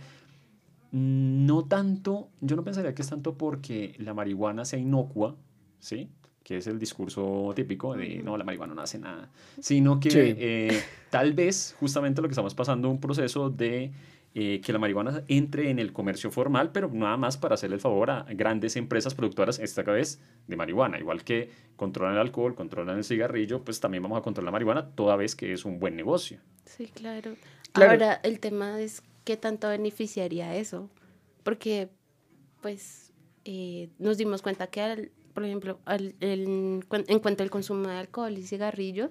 no 0.93 1.65
tanto, 1.65 2.29
yo 2.41 2.57
no 2.57 2.65
pensaría 2.65 2.95
que 2.95 3.03
es 3.03 3.09
tanto 3.09 3.35
porque 3.35 3.95
la 3.99 4.13
marihuana 4.13 4.65
sea 4.65 4.79
inocua, 4.79 5.37
¿sí? 5.79 6.11
que 6.43 6.59
es 6.59 6.67
el 6.67 6.79
discurso 6.79 7.53
típico 7.55 7.95
de 7.95 8.23
no, 8.23 8.37
la 8.37 8.45
marihuana 8.45 8.75
no 8.75 8.83
hace 8.83 8.99
nada, 8.99 9.31
sino 9.61 10.01
que 10.01 10.37
eh, 10.39 10.83
tal 11.11 11.33
vez 11.33 11.77
justamente 11.79 12.21
lo 12.21 12.29
que 12.29 12.33
estamos 12.33 12.55
pasando 12.55 12.91
un 12.91 13.01
proceso 13.01 13.49
de 13.49 13.93
eh, 14.35 14.61
que 14.65 14.73
la 14.73 14.79
marihuana 14.79 15.25
entre 15.29 15.69
en 15.71 15.79
el 15.79 15.93
comercio 15.93 16.31
formal, 16.31 16.73
pero 16.73 16.89
nada 16.93 17.17
más 17.17 17.37
para 17.37 17.55
hacerle 17.55 17.77
el 17.77 17.81
favor 17.81 18.11
a 18.11 18.25
grandes 18.31 18.77
empresas 18.77 19.15
productoras, 19.15 19.59
esta 19.59 19.83
vez 19.83 20.21
de 20.47 20.57
marihuana, 20.57 20.99
igual 20.99 21.23
que 21.23 21.51
controlan 21.77 22.15
el 22.15 22.21
alcohol, 22.21 22.55
controlan 22.55 22.97
el 22.97 23.05
cigarrillo, 23.05 23.63
pues 23.63 23.81
también 23.81 24.03
vamos 24.03 24.19
a 24.19 24.23
controlar 24.23 24.47
la 24.47 24.53
marihuana 24.53 24.91
toda 24.95 25.17
vez 25.17 25.37
que 25.37 25.53
es 25.53 25.65
un 25.65 25.79
buen 25.79 25.97
negocio. 25.97 26.41
Sí, 26.65 26.87
claro. 26.87 27.35
Ahora, 27.75 28.21
el 28.23 28.41
tema 28.41 28.81
es 28.81 29.03
qué 29.25 29.37
tanto 29.37 29.69
beneficiaría 29.69 30.57
eso, 30.57 30.89
porque 31.43 31.91
pues 32.63 33.13
eh, 33.45 33.91
nos 33.99 34.17
dimos 34.17 34.41
cuenta 34.41 34.67
que 34.69 35.11
por 35.35 35.45
ejemplo, 35.45 35.79
en 35.87 36.83
cuanto 37.21 37.43
al 37.43 37.51
consumo 37.51 37.89
de 37.89 37.97
alcohol 37.97 38.37
y 38.37 38.47
cigarrillos, 38.47 39.11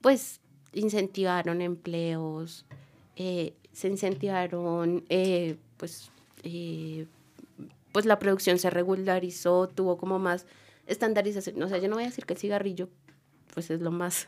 pues 0.00 0.40
incentivaron 0.72 1.62
empleos, 1.62 2.66
eh, 3.16 3.54
se 3.78 3.86
incentivaron, 3.86 5.04
eh, 5.08 5.54
pues, 5.76 6.10
eh, 6.42 7.06
pues 7.92 8.06
la 8.06 8.18
producción 8.18 8.58
se 8.58 8.70
regularizó, 8.70 9.68
tuvo 9.68 9.96
como 9.96 10.18
más 10.18 10.46
estandarización. 10.88 11.62
O 11.62 11.68
sea, 11.68 11.78
yo 11.78 11.86
no 11.86 11.94
voy 11.94 12.02
a 12.02 12.08
decir 12.08 12.26
que 12.26 12.34
el 12.34 12.40
cigarrillo, 12.40 12.88
pues 13.54 13.70
es 13.70 13.80
lo 13.80 13.92
más 13.92 14.26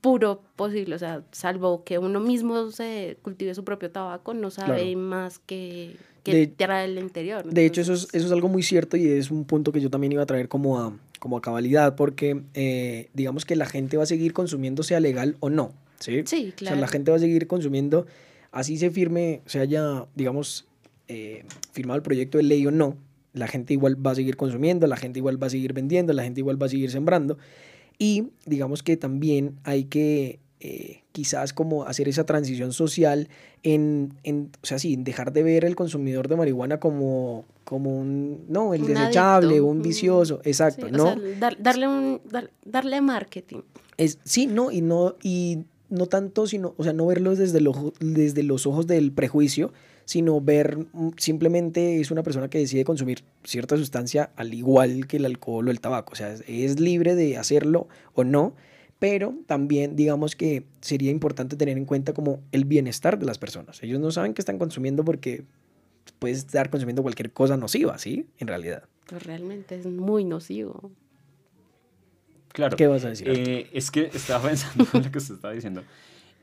puro 0.00 0.42
posible, 0.56 0.96
o 0.96 0.98
sea, 0.98 1.22
salvo 1.30 1.84
que 1.84 1.98
uno 1.98 2.18
mismo 2.18 2.72
se 2.72 3.16
cultive 3.22 3.54
su 3.54 3.62
propio 3.62 3.92
tabaco, 3.92 4.34
no 4.34 4.50
sabe 4.50 4.96
más 4.96 5.38
que, 5.38 5.94
que 6.24 6.48
tierra 6.48 6.80
del 6.80 6.98
interior. 6.98 7.44
De 7.44 7.66
hecho, 7.66 7.82
eso 7.82 7.92
es, 7.92 8.08
eso 8.12 8.26
es 8.26 8.32
algo 8.32 8.48
muy 8.48 8.64
cierto 8.64 8.96
y 8.96 9.06
es 9.06 9.30
un 9.30 9.44
punto 9.44 9.70
que 9.70 9.80
yo 9.80 9.88
también 9.88 10.14
iba 10.14 10.24
a 10.24 10.26
traer 10.26 10.48
como 10.48 10.80
a, 10.80 10.92
como 11.20 11.36
a 11.36 11.40
cabalidad, 11.40 11.94
porque 11.94 12.42
eh, 12.54 13.08
digamos 13.14 13.44
que 13.44 13.54
la 13.54 13.66
gente 13.66 13.98
va 13.98 14.02
a 14.02 14.06
seguir 14.06 14.32
consumiendo, 14.32 14.82
sea 14.82 14.98
legal 14.98 15.36
o 15.38 15.48
no, 15.48 15.74
¿sí? 16.00 16.22
Sí, 16.26 16.52
claro. 16.56 16.74
O 16.74 16.78
sea, 16.78 16.80
la 16.80 16.88
gente 16.88 17.12
va 17.12 17.18
a 17.18 17.20
seguir 17.20 17.46
consumiendo, 17.46 18.08
así 18.52 18.76
se 18.78 18.90
firme, 18.90 19.42
se 19.46 19.60
haya, 19.60 20.06
digamos, 20.14 20.66
eh, 21.08 21.44
firmado 21.72 21.96
el 21.96 22.02
proyecto 22.02 22.38
de 22.38 22.44
ley 22.44 22.66
o 22.66 22.70
no, 22.70 22.96
la 23.32 23.46
gente 23.46 23.72
igual 23.72 24.04
va 24.04 24.12
a 24.12 24.14
seguir 24.14 24.36
consumiendo, 24.36 24.86
la 24.86 24.96
gente 24.96 25.18
igual 25.18 25.42
va 25.42 25.46
a 25.46 25.50
seguir 25.50 25.72
vendiendo, 25.72 26.12
la 26.12 26.22
gente 26.22 26.40
igual 26.40 26.60
va 26.60 26.66
a 26.66 26.70
seguir 26.70 26.90
sembrando. 26.90 27.38
Y 27.98 28.30
digamos 28.46 28.82
que 28.82 28.96
también 28.96 29.58
hay 29.62 29.84
que 29.84 30.40
eh, 30.60 31.02
quizás 31.12 31.52
como 31.52 31.84
hacer 31.84 32.08
esa 32.08 32.24
transición 32.24 32.72
social 32.72 33.28
en, 33.62 34.14
en, 34.24 34.50
o 34.62 34.66
sea, 34.66 34.78
sí, 34.78 34.96
dejar 34.96 35.32
de 35.32 35.42
ver 35.42 35.64
el 35.64 35.76
consumidor 35.76 36.28
de 36.28 36.36
marihuana 36.36 36.80
como, 36.80 37.44
como 37.64 37.98
un, 37.98 38.44
no, 38.48 38.74
el 38.74 38.86
desechable, 38.86 39.60
un 39.60 39.82
vicioso, 39.82 40.40
exacto, 40.44 40.90
¿no? 40.90 41.14
darle, 41.38 41.88
un, 41.88 42.20
darle 42.64 43.00
marketing. 43.00 43.62
Es, 43.96 44.18
sí, 44.24 44.46
no, 44.46 44.70
y 44.70 44.80
no, 44.80 45.16
y 45.22 45.60
no 45.90 46.06
tanto, 46.06 46.46
sino, 46.46 46.74
o 46.76 46.84
sea, 46.84 46.92
no 46.92 47.06
verlos 47.06 47.38
desde, 47.38 47.60
desde 48.00 48.42
los 48.42 48.66
ojos 48.66 48.86
del 48.86 49.12
prejuicio, 49.12 49.72
sino 50.04 50.40
ver 50.40 50.78
mm, 50.92 51.10
simplemente 51.18 52.00
es 52.00 52.10
una 52.10 52.22
persona 52.22 52.48
que 52.48 52.58
decide 52.58 52.84
consumir 52.84 53.22
cierta 53.44 53.76
sustancia 53.76 54.30
al 54.36 54.54
igual 54.54 55.06
que 55.06 55.18
el 55.18 55.26
alcohol 55.26 55.68
o 55.68 55.70
el 55.70 55.80
tabaco. 55.80 56.12
O 56.12 56.16
sea, 56.16 56.34
es 56.46 56.80
libre 56.80 57.14
de 57.14 57.36
hacerlo 57.36 57.88
o 58.14 58.24
no, 58.24 58.54
pero 58.98 59.34
también 59.46 59.96
digamos 59.96 60.36
que 60.36 60.64
sería 60.80 61.10
importante 61.10 61.56
tener 61.56 61.76
en 61.76 61.84
cuenta 61.84 62.12
como 62.12 62.40
el 62.52 62.64
bienestar 62.64 63.18
de 63.18 63.26
las 63.26 63.38
personas. 63.38 63.82
Ellos 63.82 64.00
no 64.00 64.10
saben 64.10 64.34
que 64.34 64.42
están 64.42 64.58
consumiendo 64.58 65.04
porque 65.04 65.44
puedes 66.18 66.38
estar 66.38 66.70
consumiendo 66.70 67.02
cualquier 67.02 67.32
cosa 67.32 67.56
nociva, 67.56 67.98
¿sí? 67.98 68.26
En 68.38 68.48
realidad. 68.48 68.84
Pues 69.06 69.22
realmente 69.24 69.76
es 69.76 69.86
muy 69.86 70.24
nocivo. 70.24 70.90
Claro. 72.52 72.76
¿Qué 72.76 72.86
vas 72.86 73.04
a 73.04 73.10
decir? 73.10 73.28
Eh, 73.28 73.70
es 73.72 73.90
que 73.90 74.10
estaba 74.12 74.42
pensando 74.48 74.86
en 74.92 75.02
lo 75.04 75.10
que 75.10 75.18
usted 75.18 75.34
estaba 75.34 75.54
diciendo. 75.54 75.82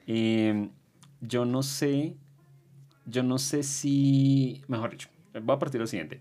Eh, 0.07 0.69
yo 1.21 1.45
no 1.45 1.63
sé 1.63 2.15
yo 3.07 3.23
no 3.23 3.37
sé 3.37 3.63
si, 3.63 4.61
mejor 4.67 4.91
dicho, 4.91 5.09
voy 5.33 5.55
a 5.55 5.59
partir 5.59 5.79
de 5.79 5.83
lo 5.83 5.87
siguiente. 5.87 6.19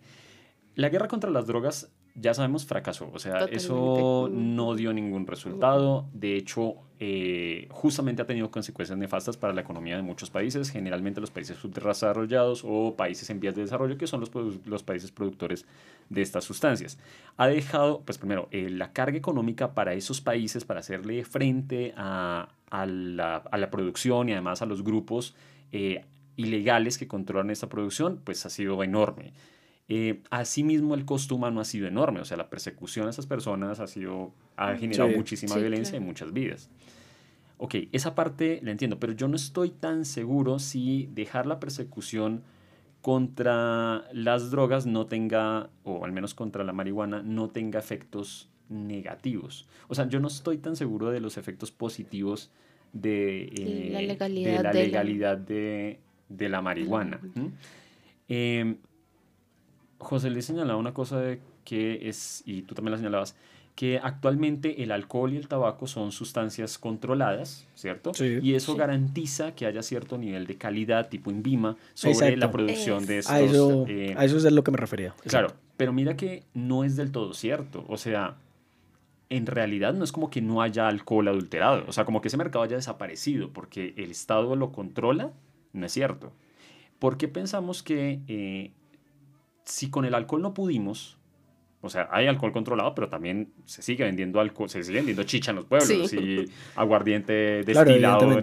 La 0.77 0.89
guerra 0.89 1.09
contra 1.09 1.31
las 1.31 1.47
drogas, 1.47 1.91
ya 2.19 2.35
sabemos, 2.35 2.65
fracasó. 2.65 3.11
O 3.13 3.19
sea, 3.19 3.45
eso 3.51 4.29
no 4.33 4.75
dio 4.75 4.93
ningún 4.93 5.27
resultado. 5.27 6.07
De 6.13 6.37
hecho, 6.37 6.77
eh, 6.99 7.69
justamente 7.71 8.23
ha 8.23 8.27
tenido 8.27 8.51
consecuencias 8.51 8.99
nefastas 8.99 9.37
para 9.37 9.53
la 9.53 9.61
economía 9.61 9.97
de 9.97 10.03
muchos 10.03 10.31
países, 10.31 10.71
generalmente 10.71 11.21
los 11.21 11.31
países 11.31 11.59
subdesarrollados 11.59 12.63
o 12.65 12.95
países 12.97 13.29
en 13.29 13.39
vías 13.39 13.55
de 13.55 13.63
desarrollo, 13.63 13.99
que 13.99 14.07
son 14.07 14.21
los, 14.21 14.31
los 14.67 14.83
países 14.83 15.13
productores 15.13 15.67
de 16.09 16.23
estas 16.23 16.45
sustancias. 16.45 16.99
Ha 17.37 17.49
dejado, 17.49 18.01
pues 18.01 18.17
primero, 18.17 18.49
eh, 18.51 18.71
la 18.71 18.93
carga 18.93 19.19
económica 19.19 19.75
para 19.75 19.93
esos 19.93 20.23
países, 20.23 20.65
para 20.65 20.81
hacerle 20.81 21.23
frente 21.25 21.93
a, 21.97 22.49
a, 22.71 22.87
la, 22.87 23.37
a 23.37 23.59
la, 23.59 23.71
producción 23.71 24.31
y 24.31 24.33
además 24.33 24.63
a 24.63 24.67
los 24.67 24.83
grupos, 24.83 25.35
eh, 25.73 26.05
ilegales 26.37 26.97
que 26.97 27.09
controlan 27.09 27.51
esta 27.51 27.69
producción, 27.69 28.21
pues 28.25 28.47
ha 28.47 28.51
sido 28.51 28.83
enorme. 28.83 29.33
Eh, 29.89 30.23
asimismo, 30.31 30.95
el 30.95 31.05
costo 31.05 31.37
humano 31.37 31.61
ha 31.61 31.65
sido 31.65 31.87
enorme, 31.87 32.21
o 32.21 32.25
sea, 32.25 32.37
la 32.37 32.51
persecución 32.51 33.07
a 33.07 33.11
esas 33.11 33.27
personas 33.27 33.79
ha, 33.79 33.87
sido, 33.87 34.33
ha 34.57 34.75
generado 34.77 35.09
muchísima 35.11 35.57
violencia 35.57 35.97
y 35.97 36.01
muchas 36.01 36.33
vidas. 36.33 36.71
Ok, 37.59 37.77
esa 37.93 38.15
parte 38.15 38.61
la 38.63 38.73
entiendo, 38.73 38.99
pero 38.99 39.13
yo 39.13 39.29
no 39.29 39.37
estoy 39.37 39.71
tan 39.71 40.05
seguro 40.05 40.59
si 40.59 41.09
dejar 41.13 41.47
la 41.47 41.61
persecución 41.61 42.43
contra 43.01 44.05
las 44.13 44.51
drogas 44.51 44.87
no 44.87 45.07
tenga, 45.07 45.71
o 45.85 46.05
al 46.05 46.11
menos 46.11 46.35
contra 46.35 46.65
la 46.65 46.73
marihuana, 46.73 47.23
no 47.23 47.49
tenga 47.51 47.79
efectos 47.79 48.51
negativos. 48.69 49.69
O 49.87 49.95
sea, 49.95 50.09
yo 50.09 50.19
no 50.19 50.27
estoy 50.27 50.59
tan 50.59 50.75
seguro 50.75 51.11
de 51.11 51.21
los 51.21 51.39
efectos 51.39 51.71
positivos 51.71 52.51
de, 52.93 53.49
la 53.93 54.01
eh, 54.01 54.07
legalidad 54.09 54.57
de, 54.57 54.63
la 54.63 54.73
legalidad 54.73 55.39
de, 55.39 56.01
de 56.29 56.49
la 56.49 56.61
marihuana. 56.61 57.21
Eh, 58.29 58.75
José 59.99 60.31
le 60.31 60.43
señalaba 60.43 60.79
una 60.79 60.95
cosa 60.95 61.21
de 61.21 61.41
que 61.65 62.09
es, 62.09 62.43
y 62.47 62.63
tú 62.63 62.75
también 62.75 62.93
la 62.93 62.99
señalabas, 62.99 63.37
que 63.75 63.99
actualmente 64.03 64.83
el 64.83 64.91
alcohol 64.91 65.35
y 65.35 65.37
el 65.37 65.49
tabaco 65.49 65.87
son 65.87 66.11
sustancias 66.11 66.79
controladas, 66.79 67.67
¿cierto? 67.75 68.13
Y 68.21 68.55
eso 68.55 68.75
garantiza 68.75 69.55
que 69.55 69.67
haya 69.67 69.83
cierto 69.83 70.17
nivel 70.17 70.47
de 70.47 70.57
calidad, 70.57 71.11
tipo 71.11 71.31
INVIMA, 71.31 71.77
sobre 71.93 72.37
la 72.39 72.51
producción 72.51 73.05
de 73.05 73.19
estos... 73.19 73.35
A 73.35 73.41
eso, 73.41 73.85
eh, 73.87 74.15
a 74.17 74.25
eso 74.25 74.39
es 74.39 74.47
a 74.47 74.51
lo 74.51 74.65
que 74.65 74.71
me 74.71 74.79
refería. 74.79 75.15
Claro, 75.27 75.53
pero 75.77 75.93
mira 75.93 76.17
que 76.17 76.45
no 76.55 76.85
es 76.85 76.97
del 76.97 77.13
todo 77.13 77.35
cierto. 77.35 77.85
O 77.89 77.99
sea, 77.99 78.37
en 79.29 79.45
realidad 79.45 79.93
no 79.93 80.05
es 80.05 80.13
como 80.13 80.31
que 80.31 80.41
no 80.41 80.63
haya 80.63 80.89
alcohol 80.89 81.29
adulterado. 81.29 81.85
O 81.87 81.93
sea, 81.93 82.07
como 82.07 82.23
que 82.23 82.29
ese 82.29 82.39
mercado 82.39 82.65
haya 82.65 82.77
desaparecido 82.77 83.51
porque 83.53 83.93
el 83.99 84.11
Estado 84.11 84.57
lo 84.57 84.73
controla 84.73 85.33
no 85.75 85.87
es 85.87 85.93
cierto. 85.93 86.33
Porque 86.99 87.29
pensamos 87.29 87.83
que 87.83 88.21
eh, 88.27 88.73
si 89.67 89.91
con 89.91 90.05
el 90.05 90.15
alcohol 90.15 90.41
no 90.41 90.55
pudimos, 90.55 91.19
o 91.83 91.91
sea, 91.91 92.09
hay 92.11 92.27
alcohol 92.27 92.53
controlado, 92.53 92.95
pero 92.95 93.09
también 93.09 93.53
se 93.65 93.83
sigue 93.83 94.05
vendiendo 94.05 94.41
alcohol, 94.41 94.69
se 94.69 94.83
sigue 94.83 94.99
vendiendo 94.99 95.25
chicha 95.25 95.51
en 95.51 95.57
los 95.57 95.67
pueblos 95.67 96.13
y 96.15 96.51
aguardiente 96.75 97.63
destilado, 97.63 98.41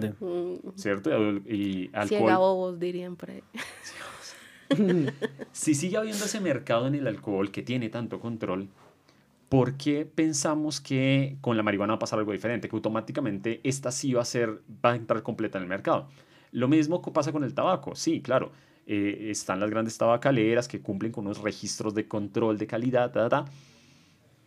¿cierto? 0.76 1.10
Y 1.46 1.90
alcohol. 1.92 2.36
bobos 2.36 2.78
dirían 2.78 3.16
por 3.16 3.30
ahí. 3.30 3.42
si 5.52 5.74
sigue 5.74 5.96
habiendo 5.96 6.24
ese 6.24 6.40
mercado 6.40 6.86
en 6.86 6.94
el 6.94 7.06
alcohol 7.06 7.50
que 7.50 7.62
tiene 7.62 7.88
tanto 7.88 8.20
control, 8.20 8.68
¿por 9.48 9.76
qué 9.76 10.06
pensamos 10.06 10.80
que 10.80 11.36
con 11.40 11.56
la 11.56 11.62
marihuana 11.62 11.94
va 11.94 11.96
a 11.96 12.00
pasar 12.00 12.18
algo 12.18 12.32
diferente? 12.32 12.68
Que 12.68 12.76
automáticamente 12.76 13.60
esta 13.64 13.90
sí 13.90 14.12
va 14.14 14.22
a 14.22 14.26
ser, 14.26 14.62
va 14.84 14.92
a 14.92 14.96
entrar 14.96 15.22
completa 15.22 15.58
en 15.58 15.64
el 15.64 15.68
mercado. 15.68 16.08
Lo 16.50 16.68
mismo 16.68 17.02
pasa 17.02 17.32
con 17.32 17.44
el 17.44 17.52
tabaco, 17.52 17.94
sí, 17.94 18.22
claro. 18.22 18.52
Eh, 18.86 19.28
están 19.30 19.60
las 19.60 19.70
grandes 19.70 19.96
tabacaleras 19.96 20.68
que 20.68 20.80
cumplen 20.80 21.10
con 21.10 21.24
unos 21.26 21.40
registros 21.40 21.94
de 21.94 22.06
control 22.06 22.58
de 22.58 22.66
calidad, 22.66 23.12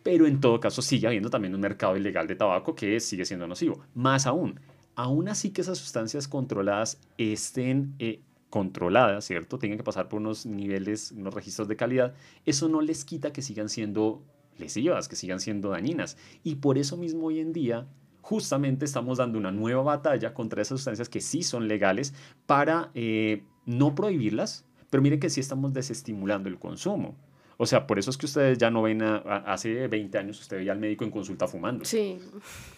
pero 0.02 0.26
en 0.26 0.40
todo 0.40 0.60
caso 0.60 0.80
sigue 0.80 1.06
habiendo 1.06 1.28
también 1.28 1.54
un 1.54 1.60
mercado 1.60 1.96
ilegal 1.96 2.26
de 2.26 2.36
tabaco 2.36 2.74
que 2.74 3.00
sigue 3.00 3.24
siendo 3.24 3.48
nocivo. 3.48 3.80
Más 3.94 4.26
aún, 4.26 4.60
aún 4.94 5.28
así 5.28 5.50
que 5.50 5.62
esas 5.62 5.78
sustancias 5.78 6.28
controladas 6.28 7.00
estén 7.16 7.94
eh, 7.98 8.20
controladas, 8.48 9.24
¿cierto? 9.24 9.58
Tengan 9.58 9.78
que 9.78 9.84
pasar 9.84 10.08
por 10.08 10.20
unos 10.20 10.46
niveles, 10.46 11.12
unos 11.12 11.34
registros 11.34 11.68
de 11.68 11.76
calidad, 11.76 12.14
eso 12.46 12.68
no 12.68 12.80
les 12.80 13.04
quita 13.04 13.32
que 13.32 13.42
sigan 13.42 13.68
siendo 13.68 14.22
lesivas, 14.56 15.08
que 15.08 15.16
sigan 15.16 15.40
siendo 15.40 15.70
dañinas. 15.70 16.16
Y 16.44 16.56
por 16.56 16.78
eso 16.78 16.96
mismo 16.96 17.26
hoy 17.26 17.40
en 17.40 17.52
día 17.52 17.86
justamente 18.22 18.84
estamos 18.84 19.18
dando 19.18 19.38
una 19.38 19.50
nueva 19.50 19.82
batalla 19.82 20.34
contra 20.34 20.62
esas 20.62 20.78
sustancias 20.78 21.08
que 21.08 21.20
sí 21.20 21.42
son 21.42 21.66
legales 21.66 22.14
para 22.46 22.90
eh, 22.94 23.42
no 23.68 23.94
prohibirlas, 23.94 24.64
pero 24.90 25.02
miren 25.02 25.20
que 25.20 25.30
sí 25.30 25.40
estamos 25.40 25.72
desestimulando 25.74 26.48
el 26.48 26.58
consumo. 26.58 27.14
O 27.58 27.66
sea, 27.66 27.86
por 27.86 27.98
eso 27.98 28.10
es 28.10 28.16
que 28.16 28.26
ustedes 28.26 28.56
ya 28.56 28.70
no 28.70 28.82
ven, 28.82 29.02
a, 29.02 29.16
hace 29.46 29.88
20 29.88 30.16
años 30.16 30.40
usted 30.40 30.58
veía 30.58 30.72
al 30.72 30.78
médico 30.78 31.04
en 31.04 31.10
consulta 31.10 31.46
fumando. 31.46 31.84
Sí. 31.84 32.18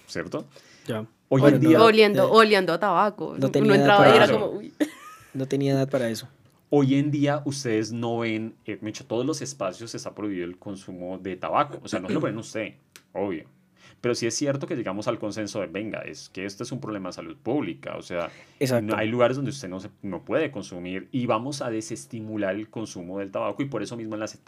¿Cierto? 0.07 0.47
Ya. 0.87 1.07
Hoy 1.29 1.43
en 1.45 1.61
día... 1.61 1.83
Oliendo, 1.83 2.31
oliendo 2.33 2.73
a 2.73 2.81
tabaco. 2.81 3.37
No 3.39 3.51
tenía, 3.51 3.77
edad 3.77 3.99
para 3.99 4.25
eso. 4.25 4.61
No 5.33 5.47
tenía 5.47 5.75
edad 5.75 5.89
para 5.89 6.09
eso. 6.09 6.27
hoy 6.71 6.97
en 6.97 7.13
día 7.13 7.43
ustedes 7.45 7.93
no 7.93 8.19
ven, 8.19 8.57
eh, 8.67 8.81
hecho, 8.85 9.07
todos 9.07 9.25
los 9.25 9.41
espacios 9.43 9.95
está 9.95 10.13
prohibido 10.13 10.45
el 10.45 10.59
consumo 10.59 11.19
de 11.19 11.37
tabaco. 11.37 11.79
O 11.85 11.89
sea, 11.89 12.01
no 12.01 12.09
se 12.09 12.15
lo 12.15 12.21
ven 12.21 12.37
usted, 12.37 12.75
obvio. 13.13 13.45
Pero 14.01 14.15
sí 14.15 14.27
es 14.27 14.35
cierto 14.35 14.67
que 14.67 14.77
llegamos 14.77 15.09
al 15.09 15.19
consenso 15.19 15.61
de, 15.61 15.67
venga, 15.67 16.01
es 16.01 16.29
que 16.31 16.45
este 16.45 16.63
es 16.63 16.73
un 16.73 16.81
problema 16.81 17.11
de 17.11 17.13
salud 17.15 17.37
pública. 17.37 17.97
O 17.97 18.03
sea, 18.03 18.31
no, 18.83 18.97
hay 18.97 19.09
lugares 19.09 19.37
donde 19.37 19.51
usted 19.51 19.69
no, 19.69 19.81
se, 19.81 19.91
no 20.03 20.25
puede 20.25 20.51
consumir 20.51 21.09
y 21.13 21.27
vamos 21.27 21.63
a 21.63 21.71
desestimular 21.71 22.55
el 22.55 22.71
consumo 22.71 23.19
del 23.19 23.31
tabaco 23.31 23.63
y 23.63 23.67
por 23.67 23.83
eso 23.83 23.97
mismo 23.97 24.15
en 24.15 24.21
las, 24.21 24.41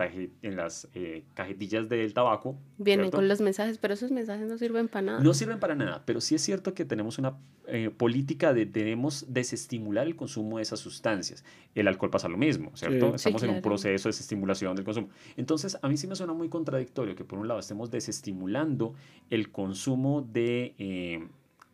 en 0.42 0.56
las 0.56 0.88
eh, 0.94 1.24
cajetillas 1.34 1.88
del 1.88 2.14
tabaco. 2.14 2.56
Vienen 2.78 3.10
con 3.10 3.28
los 3.28 3.40
mensajes, 3.40 3.78
pero 3.78 3.94
esos 3.94 4.10
mensajes 4.10 4.46
no 4.46 4.56
sirven 4.56 4.88
para 4.88 5.02
nada. 5.02 5.20
No 5.20 5.34
sirven 5.34 5.60
para 5.60 5.74
nada, 5.74 6.02
pero 6.06 6.20
sí 6.20 6.34
es 6.34 6.42
cierto 6.42 6.74
que 6.74 6.84
tenemos 6.84 7.18
una 7.18 7.36
eh, 7.68 7.90
política 7.96 8.52
de 8.52 8.66
debemos 8.66 9.26
desestimular 9.28 10.06
el 10.06 10.16
consumo 10.16 10.56
de 10.56 10.62
esas 10.62 10.80
sustancias. 10.80 11.44
El 11.74 11.86
alcohol 11.86 12.10
pasa 12.10 12.28
lo 12.28 12.36
mismo, 12.36 12.72
¿cierto? 12.74 13.14
Estamos 13.14 13.42
en 13.44 13.50
un 13.50 13.62
proceso 13.62 14.08
de 14.08 14.12
desestimulación 14.12 14.74
del 14.74 14.84
consumo. 14.84 15.10
Entonces, 15.36 15.78
a 15.80 15.88
mí 15.88 15.96
sí 15.96 16.06
me 16.06 16.16
suena 16.16 16.32
muy 16.32 16.48
contradictorio 16.48 17.14
que 17.14 17.24
por 17.24 17.38
un 17.38 17.48
lado 17.48 17.60
estemos 17.60 17.90
desestimulando 17.90 18.94
el 19.30 19.41
consumo 19.50 20.22
de, 20.22 20.74
eh, 20.78 21.26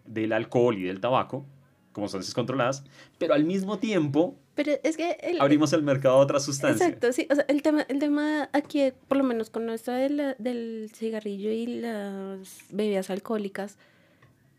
del 0.06 0.32
alcohol 0.32 0.78
y 0.78 0.84
del 0.84 1.00
tabaco 1.00 1.44
como 1.92 2.06
sustancias 2.06 2.34
controladas, 2.34 2.84
pero 3.18 3.34
al 3.34 3.44
mismo 3.44 3.78
tiempo 3.78 4.36
pero 4.58 4.72
es 4.82 4.96
que 4.96 5.16
abrimos 5.38 5.72
el 5.72 5.84
mercado 5.84 6.16
a 6.16 6.18
otras 6.18 6.44
sustancias. 6.44 6.80
Exacto, 6.80 7.12
sí. 7.12 7.28
O 7.30 7.34
sea, 7.36 7.44
el 7.46 7.62
tema, 7.62 7.82
el 7.82 8.00
tema 8.00 8.48
aquí, 8.52 8.92
por 9.06 9.16
lo 9.16 9.22
menos 9.22 9.50
con 9.50 9.70
esto 9.70 9.92
del 9.92 10.90
cigarrillo 10.92 11.52
y 11.52 11.66
las 11.66 12.64
bebidas 12.70 13.08
alcohólicas, 13.08 13.78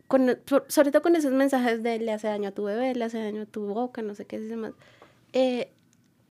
con, 0.08 0.38
sobre 0.68 0.90
todo 0.90 1.02
con 1.02 1.16
esos 1.16 1.32
mensajes 1.32 1.82
de 1.82 1.98
le 1.98 2.12
hace 2.12 2.28
daño 2.28 2.48
a 2.48 2.52
tu 2.52 2.64
bebé, 2.64 2.94
le 2.94 3.04
hace 3.04 3.18
daño 3.18 3.42
a 3.42 3.44
tu 3.44 3.66
boca, 3.66 4.00
no 4.00 4.14
sé 4.14 4.24
qué 4.24 4.36
es 4.36 4.56
más. 4.56 4.72
Eh, 5.34 5.70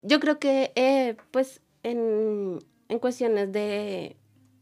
yo 0.00 0.18
creo 0.18 0.38
que, 0.38 0.72
eh, 0.74 1.16
pues, 1.30 1.60
en, 1.82 2.60
en 2.88 2.98
cuestiones 3.00 3.52
de 3.52 4.16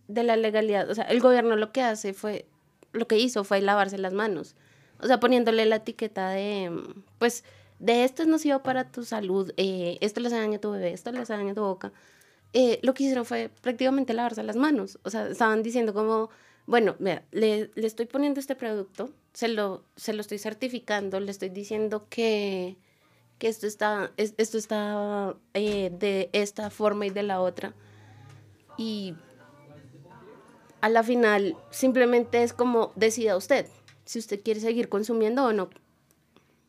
de 0.09 0.23
la 0.23 0.37
legalidad. 0.37 0.89
O 0.91 0.95
sea, 0.95 1.05
el 1.05 1.21
gobierno 1.21 1.57
lo 1.57 1.73
que 1.73 1.83
hace 1.83 2.13
fue, 2.13 2.47
lo 2.93 3.07
que 3.07 3.19
hizo 3.19 3.45
fue 3.45 3.61
lavarse 3.61 3.99
las 3.99 4.13
manos. 4.13 4.55
O 5.01 5.07
sea, 5.07 5.21
poniéndole 5.21 5.67
la 5.67 5.77
etiqueta 5.77 6.31
de, 6.31 6.71
pues, 7.19 7.45
de 7.79 8.05
esto 8.05 8.23
es 8.23 8.29
nocivo 8.29 8.63
para 8.63 8.91
tu 8.91 9.05
salud, 9.05 9.53
eh, 9.57 9.99
esto 10.01 10.21
le 10.21 10.29
hace 10.29 10.37
daño 10.37 10.57
a 10.57 10.61
tu 10.61 10.71
bebé, 10.71 10.93
esto 10.93 11.13
le 11.13 11.19
hace 11.19 11.35
a 11.35 11.55
tu 11.55 11.61
boca. 11.61 11.93
Eh, 12.53 12.81
lo 12.83 12.95
que 12.95 13.05
hicieron 13.05 13.27
fue 13.27 13.51
prácticamente 13.61 14.15
lavarse 14.15 14.43
las 14.43 14.57
manos. 14.57 14.99
O 15.03 15.11
sea, 15.11 15.29
estaban 15.29 15.63
diciendo 15.63 15.93
como, 15.93 16.31
bueno, 16.67 16.97
mira, 16.99 17.23
le, 17.33 17.71
le 17.75 17.87
estoy 17.87 18.07
poniendo 18.07 18.41
este 18.41 18.57
producto, 18.57 19.11
se 19.35 19.49
lo, 19.49 19.85
se 19.97 20.15
lo 20.15 20.23
estoy 20.23 20.39
certificando, 20.39 21.21
le 21.21 21.31
estoy 21.31 21.51
diciendo 21.51 22.07
que, 22.09 22.79
que 23.39 23.49
esto 23.49 23.67
está, 23.67 24.13
esto 24.17 24.57
está 24.57 25.35
eh, 25.53 25.91
de 25.93 26.31
esta 26.33 26.71
forma 26.71 27.07
y 27.07 27.11
de 27.11 27.23
la 27.23 27.43
otra. 27.43 27.75
Y 28.79 29.15
a 30.81 30.89
la 30.89 31.03
final 31.03 31.57
simplemente 31.71 32.43
es 32.43 32.53
como 32.53 32.93
decida 32.97 33.37
usted 33.37 33.67
si 34.07 34.19
usted 34.19 34.41
quiere 34.43 34.61
seguir 34.61 34.89
consumiendo 34.89 35.45
o 35.45 35.53
no. 35.53 35.69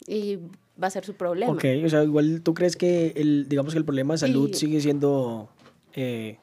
Y 0.06 0.40
va 0.82 0.88
a 0.88 0.92
ser 0.92 1.06
su 1.06 1.14
problema. 1.14 1.54
Ok, 1.54 1.66
o 1.86 1.90
sea, 1.90 2.04
igual 2.04 2.42
tú 2.42 2.54
crees 2.54 2.76
que 2.76 3.14
el, 3.16 3.48
digamos 3.48 3.74
que 3.74 3.80
el 3.80 3.86
problema 3.86 4.16
de 4.16 4.18
salud 4.20 4.54
sigue 4.54 4.82
siendo... 4.82 5.50
Eh... 5.94 6.38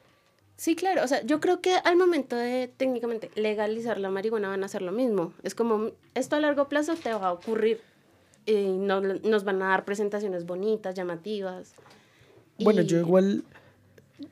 Sí, 0.57 0.75
claro, 0.75 1.03
o 1.03 1.07
sea, 1.07 1.21
yo 1.25 1.41
creo 1.41 1.61
que 1.61 1.75
al 1.75 1.97
momento 1.97 2.35
de 2.37 2.69
técnicamente 2.69 3.29
legalizar 3.35 3.99
la 3.99 4.09
marihuana 4.09 4.47
van 4.47 4.63
a 4.63 4.67
hacer 4.67 4.81
lo 4.81 4.93
mismo. 4.93 5.33
Es 5.43 5.53
como, 5.53 5.91
esto 6.13 6.37
a 6.37 6.39
largo 6.39 6.69
plazo 6.69 6.95
te 6.95 7.13
va 7.13 7.27
a 7.27 7.33
ocurrir 7.33 7.81
y 8.45 8.77
no, 8.77 9.01
nos 9.01 9.43
van 9.43 9.61
a 9.61 9.69
dar 9.69 9.83
presentaciones 9.83 10.45
bonitas, 10.45 10.95
llamativas. 10.95 11.73
Bueno, 12.57 12.81
yo 12.83 12.99
igual 12.99 13.43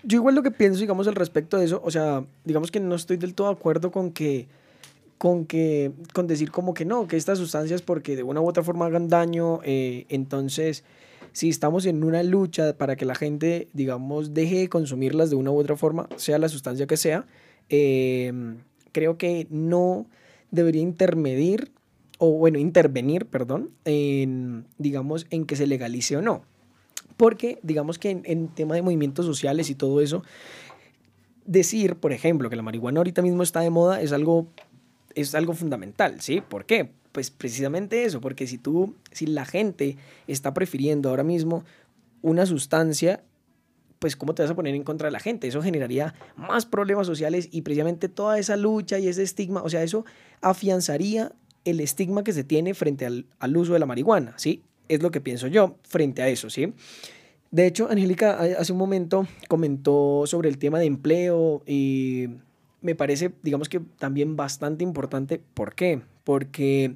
yo 0.03 0.17
igual 0.17 0.35
lo 0.35 0.43
que 0.43 0.51
pienso, 0.51 0.79
digamos, 0.79 1.07
al 1.07 1.15
respecto 1.15 1.57
de 1.57 1.65
eso, 1.65 1.81
o 1.83 1.91
sea, 1.91 2.25
digamos 2.45 2.71
que 2.71 2.79
no 2.79 2.95
estoy 2.95 3.17
del 3.17 3.33
todo 3.33 3.47
de 3.47 3.53
acuerdo 3.53 3.91
con 3.91 4.11
que, 4.11 4.47
con 5.17 5.45
que, 5.45 5.91
con 6.13 6.27
decir 6.27 6.51
como 6.51 6.73
que 6.73 6.85
no, 6.85 7.07
que 7.07 7.17
estas 7.17 7.37
sustancias 7.37 7.81
porque 7.81 8.15
de 8.15 8.23
una 8.23 8.41
u 8.41 8.47
otra 8.47 8.63
forma 8.63 8.85
hagan 8.85 9.09
daño, 9.09 9.59
eh, 9.63 10.05
entonces, 10.09 10.83
si 11.33 11.49
estamos 11.49 11.85
en 11.85 12.03
una 12.03 12.23
lucha 12.23 12.77
para 12.77 12.95
que 12.95 13.05
la 13.05 13.15
gente, 13.15 13.67
digamos, 13.73 14.33
deje 14.33 14.59
de 14.59 14.69
consumirlas 14.69 15.29
de 15.29 15.35
una 15.35 15.51
u 15.51 15.57
otra 15.57 15.75
forma, 15.75 16.07
sea 16.15 16.37
la 16.37 16.49
sustancia 16.49 16.87
que 16.87 16.97
sea, 16.97 17.25
em, 17.69 18.57
creo 18.91 19.17
que 19.17 19.47
no 19.49 20.05
debería 20.51 20.81
intermedir, 20.81 21.71
o 22.19 22.31
bueno, 22.31 22.59
intervenir, 22.59 23.25
perdón, 23.25 23.71
en, 23.85 24.65
digamos, 24.77 25.25
en 25.29 25.45
que 25.45 25.55
se 25.55 25.67
legalice 25.67 26.15
o 26.15 26.21
no. 26.21 26.43
Porque 27.17 27.59
digamos 27.63 27.99
que 27.99 28.21
en, 28.23 28.47
tema 28.49 28.75
de 28.75 28.81
movimientos 28.81 29.25
sociales 29.25 29.69
y 29.69 29.75
todo 29.75 30.01
eso, 30.01 30.23
decir, 31.45 31.95
por 31.95 32.13
ejemplo, 32.13 32.49
que 32.49 32.55
la 32.55 32.61
marihuana 32.61 32.99
ahorita 32.99 33.21
mismo 33.21 33.43
está 33.43 33.59
de 33.61 33.69
moda 33.69 34.01
es 34.01 34.11
algo, 34.11 34.47
es 35.15 35.35
algo 35.35 35.53
fundamental, 35.53 36.21
¿sí? 36.21 36.41
¿Por 36.41 36.65
qué? 36.65 36.91
Pues 37.11 37.29
precisamente 37.29 38.05
eso, 38.05 38.21
porque 38.21 38.47
si 38.47 38.57
tú, 38.57 38.95
si 39.11 39.27
la 39.27 39.45
gente 39.45 39.97
está 40.27 40.53
prefiriendo 40.53 41.09
ahora 41.09 41.23
mismo 41.23 41.63
una 42.21 42.45
sustancia, 42.45 43.23
pues 43.99 44.15
cómo 44.15 44.33
te 44.33 44.41
vas 44.41 44.51
a 44.51 44.55
poner 44.55 44.75
en 44.75 44.83
contra 44.83 45.07
de 45.07 45.11
la 45.11 45.19
gente. 45.19 45.47
Eso 45.47 45.61
generaría 45.61 46.13
más 46.35 46.65
problemas 46.65 47.07
sociales 47.07 47.47
y 47.51 47.61
precisamente 47.61 48.09
toda 48.09 48.39
esa 48.39 48.57
lucha 48.57 48.99
y 48.99 49.07
ese 49.07 49.23
estigma, 49.23 49.61
o 49.61 49.69
sea, 49.69 49.83
eso 49.83 50.05
afianzaría 50.41 51.31
el 51.63 51.79
estigma 51.79 52.23
que 52.23 52.33
se 52.33 52.43
tiene 52.43 52.73
frente 52.73 53.05
al, 53.05 53.27
al 53.39 53.55
uso 53.55 53.73
de 53.73 53.79
la 53.79 53.85
marihuana, 53.85 54.33
¿sí? 54.37 54.63
Es 54.89 55.01
lo 55.01 55.11
que 55.11 55.21
pienso 55.21 55.47
yo 55.47 55.77
frente 55.83 56.21
a 56.21 56.29
eso, 56.29 56.49
¿sí? 56.49 56.73
De 57.51 57.67
hecho, 57.67 57.89
Angélica 57.89 58.39
hace 58.57 58.71
un 58.71 58.77
momento 58.77 59.27
comentó 59.47 60.23
sobre 60.25 60.49
el 60.49 60.57
tema 60.57 60.79
de 60.79 60.85
empleo 60.85 61.61
y 61.67 62.27
me 62.81 62.95
parece, 62.95 63.31
digamos 63.43 63.69
que 63.69 63.79
también 63.99 64.35
bastante 64.35 64.83
importante. 64.83 65.41
¿Por 65.53 65.75
qué? 65.75 66.01
Porque 66.23 66.95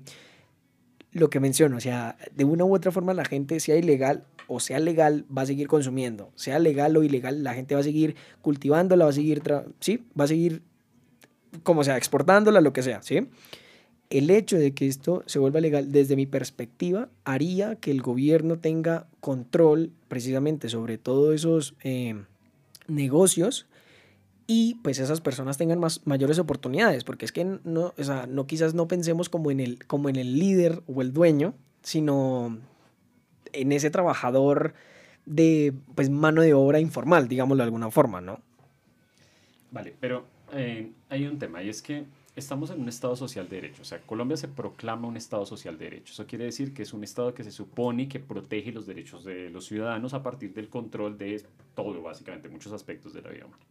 lo 1.12 1.30
que 1.30 1.40
menciono, 1.40 1.78
o 1.78 1.80
sea, 1.80 2.18
de 2.36 2.44
una 2.44 2.66
u 2.66 2.76
otra 2.76 2.92
forma 2.92 3.14
la 3.14 3.26
gente, 3.26 3.60
sea 3.60 3.76
ilegal 3.76 4.26
o 4.48 4.60
sea 4.60 4.80
legal, 4.80 5.26
va 5.36 5.44
a 5.44 5.46
seguir 5.46 5.68
consumiendo. 5.68 6.32
Sea 6.36 6.60
legal 6.60 6.96
o 6.98 7.04
ilegal, 7.04 7.44
la 7.44 7.54
gente 7.54 7.76
va 7.76 7.82
a 7.82 7.84
seguir 7.84 8.16
cultivándola, 8.42 9.06
va 9.06 9.12
a 9.12 9.14
seguir, 9.14 9.44
sí, 9.80 10.06
va 10.20 10.24
a 10.24 10.28
seguir, 10.28 10.64
como 11.64 11.84
sea, 11.84 11.98
exportándola, 11.98 12.62
lo 12.62 12.74
que 12.74 12.82
sea, 12.82 13.02
¿sí? 13.04 13.28
El 14.10 14.30
hecho 14.30 14.58
de 14.58 14.74
que 14.74 14.88
esto 14.88 15.24
se 15.26 15.40
vuelva 15.40 15.60
legal, 15.60 15.92
desde 15.92 16.16
mi 16.16 16.26
perspectiva, 16.26 17.10
haría 17.26 17.76
que 17.76 17.92
el 17.92 18.02
gobierno 18.02 18.60
tenga 18.60 19.08
control 19.20 19.92
precisamente 20.08 20.70
sobre 20.70 20.98
todos 20.98 21.36
esos 21.36 21.76
eh, 21.84 22.16
negocios 22.88 23.68
y 24.48 24.76
pues 24.76 25.00
esas 25.00 25.20
personas 25.20 25.58
tengan 25.58 25.80
más, 25.80 26.06
mayores 26.06 26.40
oportunidades, 26.40 27.04
porque 27.04 27.26
es 27.26 27.34
que 27.34 27.44
no, 27.44 27.94
o 27.98 28.04
sea, 28.04 28.28
no 28.28 28.48
quizás 28.48 28.74
no 28.74 28.88
pensemos 28.88 29.28
como 29.28 29.52
en, 29.52 29.60
el, 29.60 29.86
como 29.86 30.08
en 30.08 30.16
el 30.16 30.40
líder 30.40 30.82
o 30.88 31.02
el 31.02 31.12
dueño, 31.12 31.54
sino 31.82 32.58
en 33.52 33.72
ese 33.74 33.90
trabajador 33.90 34.74
de 35.26 35.74
pues 35.96 36.10
mano 36.10 36.42
de 36.42 36.54
obra 36.54 36.80
informal, 36.80 37.28
digámoslo 37.28 37.64
de 37.64 37.66
alguna 37.66 37.92
forma, 37.92 38.22
¿no? 38.22 38.40
Vale, 39.72 39.94
pero 40.00 40.26
eh, 40.54 40.92
hay 41.10 41.26
un 41.26 41.38
tema 41.38 41.62
y 41.62 41.68
es 41.68 41.82
que 41.82 42.06
estamos 42.38 42.70
en 42.70 42.80
un 42.80 42.88
Estado 42.88 43.16
social 43.16 43.50
de 43.50 43.58
derecho. 43.58 43.82
O 43.82 43.86
sea, 43.86 44.00
Colombia 44.00 44.38
se 44.38 44.48
proclama 44.48 45.08
un 45.08 45.18
Estado 45.18 45.46
social 45.46 45.78
de 45.78 45.86
derecho. 45.86 46.14
Eso 46.14 46.28
quiere 46.28 46.46
decir 46.46 46.74
que 46.74 46.84
es 46.84 46.94
un 46.94 47.04
Estado 47.04 47.34
que 47.34 47.44
se 47.44 47.52
supone 47.52 48.08
que 48.08 48.20
protege 48.20 48.72
los 48.72 48.86
derechos 48.86 49.24
de 49.24 49.50
los 49.50 49.66
ciudadanos 49.66 50.14
a 50.14 50.22
partir 50.22 50.54
del 50.54 50.70
control 50.70 51.18
de 51.18 51.44
todo, 51.76 52.02
básicamente, 52.02 52.48
muchos 52.48 52.72
aspectos 52.72 53.14
de 53.14 53.24
la 53.24 53.30
vida 53.32 53.46
humana. 53.46 53.64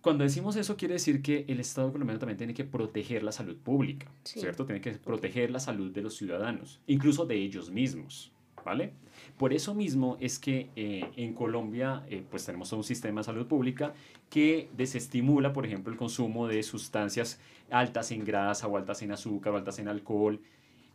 Cuando 0.00 0.24
decimos 0.24 0.56
eso, 0.56 0.76
quiere 0.76 0.94
decir 0.94 1.22
que 1.22 1.44
el 1.48 1.60
Estado 1.60 1.92
colombiano 1.92 2.18
también 2.18 2.38
tiene 2.38 2.54
que 2.54 2.64
proteger 2.64 3.22
la 3.22 3.32
salud 3.32 3.56
pública, 3.56 4.06
¿cierto? 4.24 4.64
Tiene 4.64 4.80
que 4.80 4.92
proteger 4.92 5.50
la 5.50 5.60
salud 5.60 5.92
de 5.92 6.02
los 6.02 6.16
ciudadanos, 6.16 6.80
incluso 6.86 7.26
de 7.26 7.36
ellos 7.36 7.70
mismos, 7.70 8.32
¿vale? 8.64 8.92
Por 9.38 9.52
eso 9.52 9.72
mismo 9.72 10.16
es 10.20 10.40
que 10.40 10.68
eh, 10.74 11.08
en 11.16 11.32
Colombia 11.32 12.04
eh, 12.08 12.24
pues 12.28 12.44
tenemos 12.44 12.72
un 12.72 12.82
sistema 12.82 13.20
de 13.20 13.24
salud 13.24 13.46
pública 13.46 13.94
que 14.30 14.68
desestimula, 14.76 15.52
por 15.52 15.64
ejemplo, 15.64 15.92
el 15.92 15.98
consumo 15.98 16.48
de 16.48 16.60
sustancias 16.64 17.38
altas 17.70 18.10
en 18.10 18.24
grasa 18.24 18.66
o 18.66 18.76
altas 18.76 19.00
en 19.02 19.12
azúcar 19.12 19.52
o 19.52 19.56
altas 19.56 19.78
en 19.78 19.86
alcohol. 19.86 20.40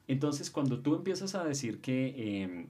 Entonces, 0.10 0.52
cuando 0.52 0.80
tú 0.82 0.96
empiezas 0.96 1.36
a 1.36 1.46
decir 1.46 1.80
que 1.80 2.44
em, 2.44 2.68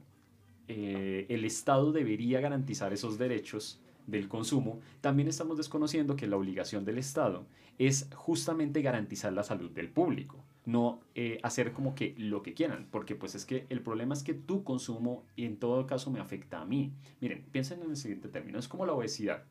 eh, 0.67 1.25
el 1.29 1.43
Estado 1.43 1.91
debería 1.91 2.39
garantizar 2.39 2.93
esos 2.93 3.17
derechos 3.17 3.79
del 4.05 4.27
consumo, 4.29 4.79
también 5.01 5.27
estamos 5.27 5.57
desconociendo 5.57 6.15
que 6.15 6.27
la 6.27 6.37
obligación 6.37 6.85
del 6.85 6.99
Estado 6.99 7.47
es 7.79 8.07
justamente 8.13 8.83
garantizar 8.83 9.33
la 9.33 9.43
salud 9.43 9.71
del 9.71 9.89
público 9.89 10.37
no 10.65 11.01
eh, 11.15 11.39
hacer 11.43 11.73
como 11.73 11.93
que 11.95 12.15
lo 12.17 12.41
que 12.41 12.53
quieran, 12.53 12.87
porque 12.91 13.15
pues 13.15 13.35
es 13.35 13.45
que 13.45 13.65
el 13.69 13.81
problema 13.81 14.13
es 14.13 14.23
que 14.23 14.33
tu 14.33 14.63
consumo 14.63 15.23
en 15.35 15.57
todo 15.57 15.85
caso 15.85 16.11
me 16.11 16.19
afecta 16.19 16.61
a 16.61 16.65
mí. 16.65 16.93
Miren, 17.19 17.43
piensen 17.51 17.81
en 17.81 17.91
el 17.91 17.97
siguiente 17.97 18.29
término, 18.29 18.59
es 18.59 18.67
como 18.67 18.85
la 18.85 18.93
obesidad. 18.93 19.43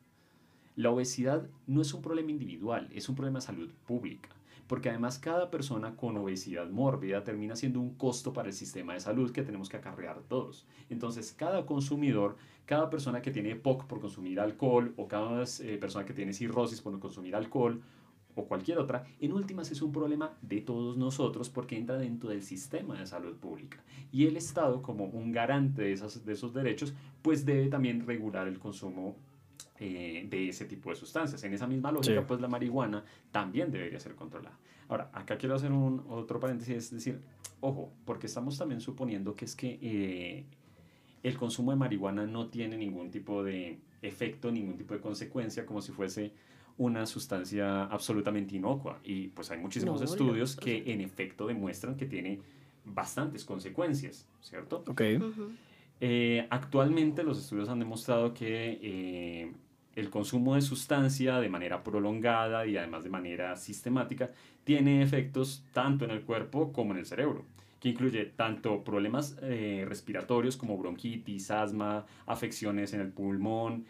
La 0.75 0.89
obesidad 0.89 1.47
no 1.67 1.81
es 1.81 1.93
un 1.93 2.01
problema 2.01 2.31
individual, 2.31 2.89
es 2.93 3.07
un 3.09 3.15
problema 3.15 3.39
de 3.39 3.45
salud 3.45 3.71
pública. 3.85 4.29
porque 4.67 4.89
además 4.89 5.19
cada 5.19 5.51
persona 5.51 5.97
con 5.97 6.15
obesidad 6.17 6.69
mórbida 6.69 7.23
termina 7.23 7.55
siendo 7.55 7.81
un 7.81 7.95
costo 7.95 8.31
para 8.31 8.47
el 8.47 8.53
sistema 8.53 8.93
de 8.93 9.01
salud 9.01 9.31
que 9.31 9.43
tenemos 9.43 9.67
que 9.67 9.75
acarrear 9.77 10.21
todos. 10.23 10.65
Entonces, 10.89 11.33
cada 11.33 11.65
consumidor, 11.65 12.37
cada 12.65 12.89
persona 12.89 13.21
que 13.21 13.29
tiene 13.29 13.57
POC 13.57 13.85
por 13.85 13.99
consumir 13.99 14.39
alcohol 14.39 14.93
o 14.95 15.07
cada 15.07 15.43
eh, 15.43 15.77
persona 15.77 16.05
que 16.05 16.13
tiene 16.13 16.33
cirrosis 16.33 16.81
por 16.81 16.97
consumir 16.99 17.35
alcohol 17.35 17.83
o 18.35 18.45
cualquier 18.45 18.79
otra, 18.79 19.05
en 19.19 19.31
últimas 19.31 19.71
es 19.71 19.81
un 19.81 19.91
problema 19.91 20.33
de 20.41 20.61
todos 20.61 20.97
nosotros 20.97 21.49
porque 21.49 21.77
entra 21.77 21.97
dentro 21.97 22.29
del 22.29 22.43
sistema 22.43 22.99
de 22.99 23.05
salud 23.05 23.35
pública. 23.35 23.83
Y 24.11 24.27
el 24.27 24.37
Estado, 24.37 24.81
como 24.81 25.05
un 25.05 25.31
garante 25.31 25.83
de, 25.83 25.93
esas, 25.93 26.25
de 26.25 26.33
esos 26.33 26.53
derechos, 26.53 26.93
pues 27.21 27.45
debe 27.45 27.67
también 27.67 28.05
regular 28.05 28.47
el 28.47 28.59
consumo 28.59 29.15
eh, 29.79 30.27
de 30.29 30.49
ese 30.49 30.65
tipo 30.65 30.89
de 30.89 30.95
sustancias. 30.95 31.43
En 31.43 31.53
esa 31.53 31.67
misma 31.67 31.91
lógica, 31.91 32.25
pues 32.25 32.39
la 32.39 32.47
marihuana 32.47 33.03
también 33.31 33.71
debería 33.71 33.99
ser 33.99 34.15
controlada. 34.15 34.57
Ahora, 34.87 35.09
acá 35.13 35.37
quiero 35.37 35.55
hacer 35.55 35.71
un 35.71 36.05
otro 36.09 36.39
paréntesis, 36.39 36.75
es 36.75 36.91
decir, 36.91 37.19
ojo, 37.59 37.91
porque 38.05 38.27
estamos 38.27 38.57
también 38.57 38.81
suponiendo 38.81 39.35
que 39.35 39.45
es 39.45 39.55
que 39.55 39.79
eh, 39.81 40.45
el 41.23 41.37
consumo 41.37 41.71
de 41.71 41.77
marihuana 41.77 42.25
no 42.27 42.47
tiene 42.47 42.77
ningún 42.77 43.09
tipo 43.09 43.43
de 43.43 43.79
efecto, 44.01 44.51
ningún 44.51 44.77
tipo 44.77 44.93
de 44.93 44.99
consecuencia, 44.99 45.65
como 45.65 45.81
si 45.81 45.91
fuese 45.91 46.33
una 46.77 47.05
sustancia 47.05 47.85
absolutamente 47.85 48.55
inocua. 48.55 48.99
Y 49.03 49.27
pues 49.29 49.51
hay 49.51 49.59
muchísimos 49.59 50.01
estudios 50.01 50.55
que 50.55 50.91
en 50.91 51.01
efecto 51.01 51.47
demuestran 51.47 51.95
que 51.95 52.05
tiene 52.05 52.39
bastantes 52.85 53.45
consecuencias, 53.45 54.27
¿cierto? 54.41 54.83
Ok. 54.87 55.01
Eh, 56.01 56.47
actualmente 56.49 57.23
los 57.23 57.39
estudios 57.39 57.69
han 57.69 57.79
demostrado 57.79 58.33
que 58.33 58.79
eh, 58.81 59.53
el 59.95 60.09
consumo 60.09 60.55
de 60.55 60.61
sustancia 60.61 61.39
de 61.39 61.49
manera 61.49 61.83
prolongada 61.83 62.65
y 62.65 62.75
además 62.75 63.03
de 63.03 63.09
manera 63.09 63.55
sistemática 63.55 64.31
tiene 64.63 65.01
efectos 65.01 65.63
tanto 65.71 66.03
en 66.03 66.11
el 66.11 66.21
cuerpo 66.23 66.73
como 66.73 66.91
en 66.91 66.99
el 66.99 67.05
cerebro 67.05 67.45
que 67.79 67.89
incluye 67.89 68.25
tanto 68.27 68.81
problemas 68.81 69.37
eh, 69.41 69.83
respiratorios 69.85 70.55
como 70.55 70.77
bronquitis, 70.77 71.51
asma, 71.51 72.05
afecciones 72.25 72.93
en 72.93 73.01
el 73.01 73.11
pulmón, 73.11 73.83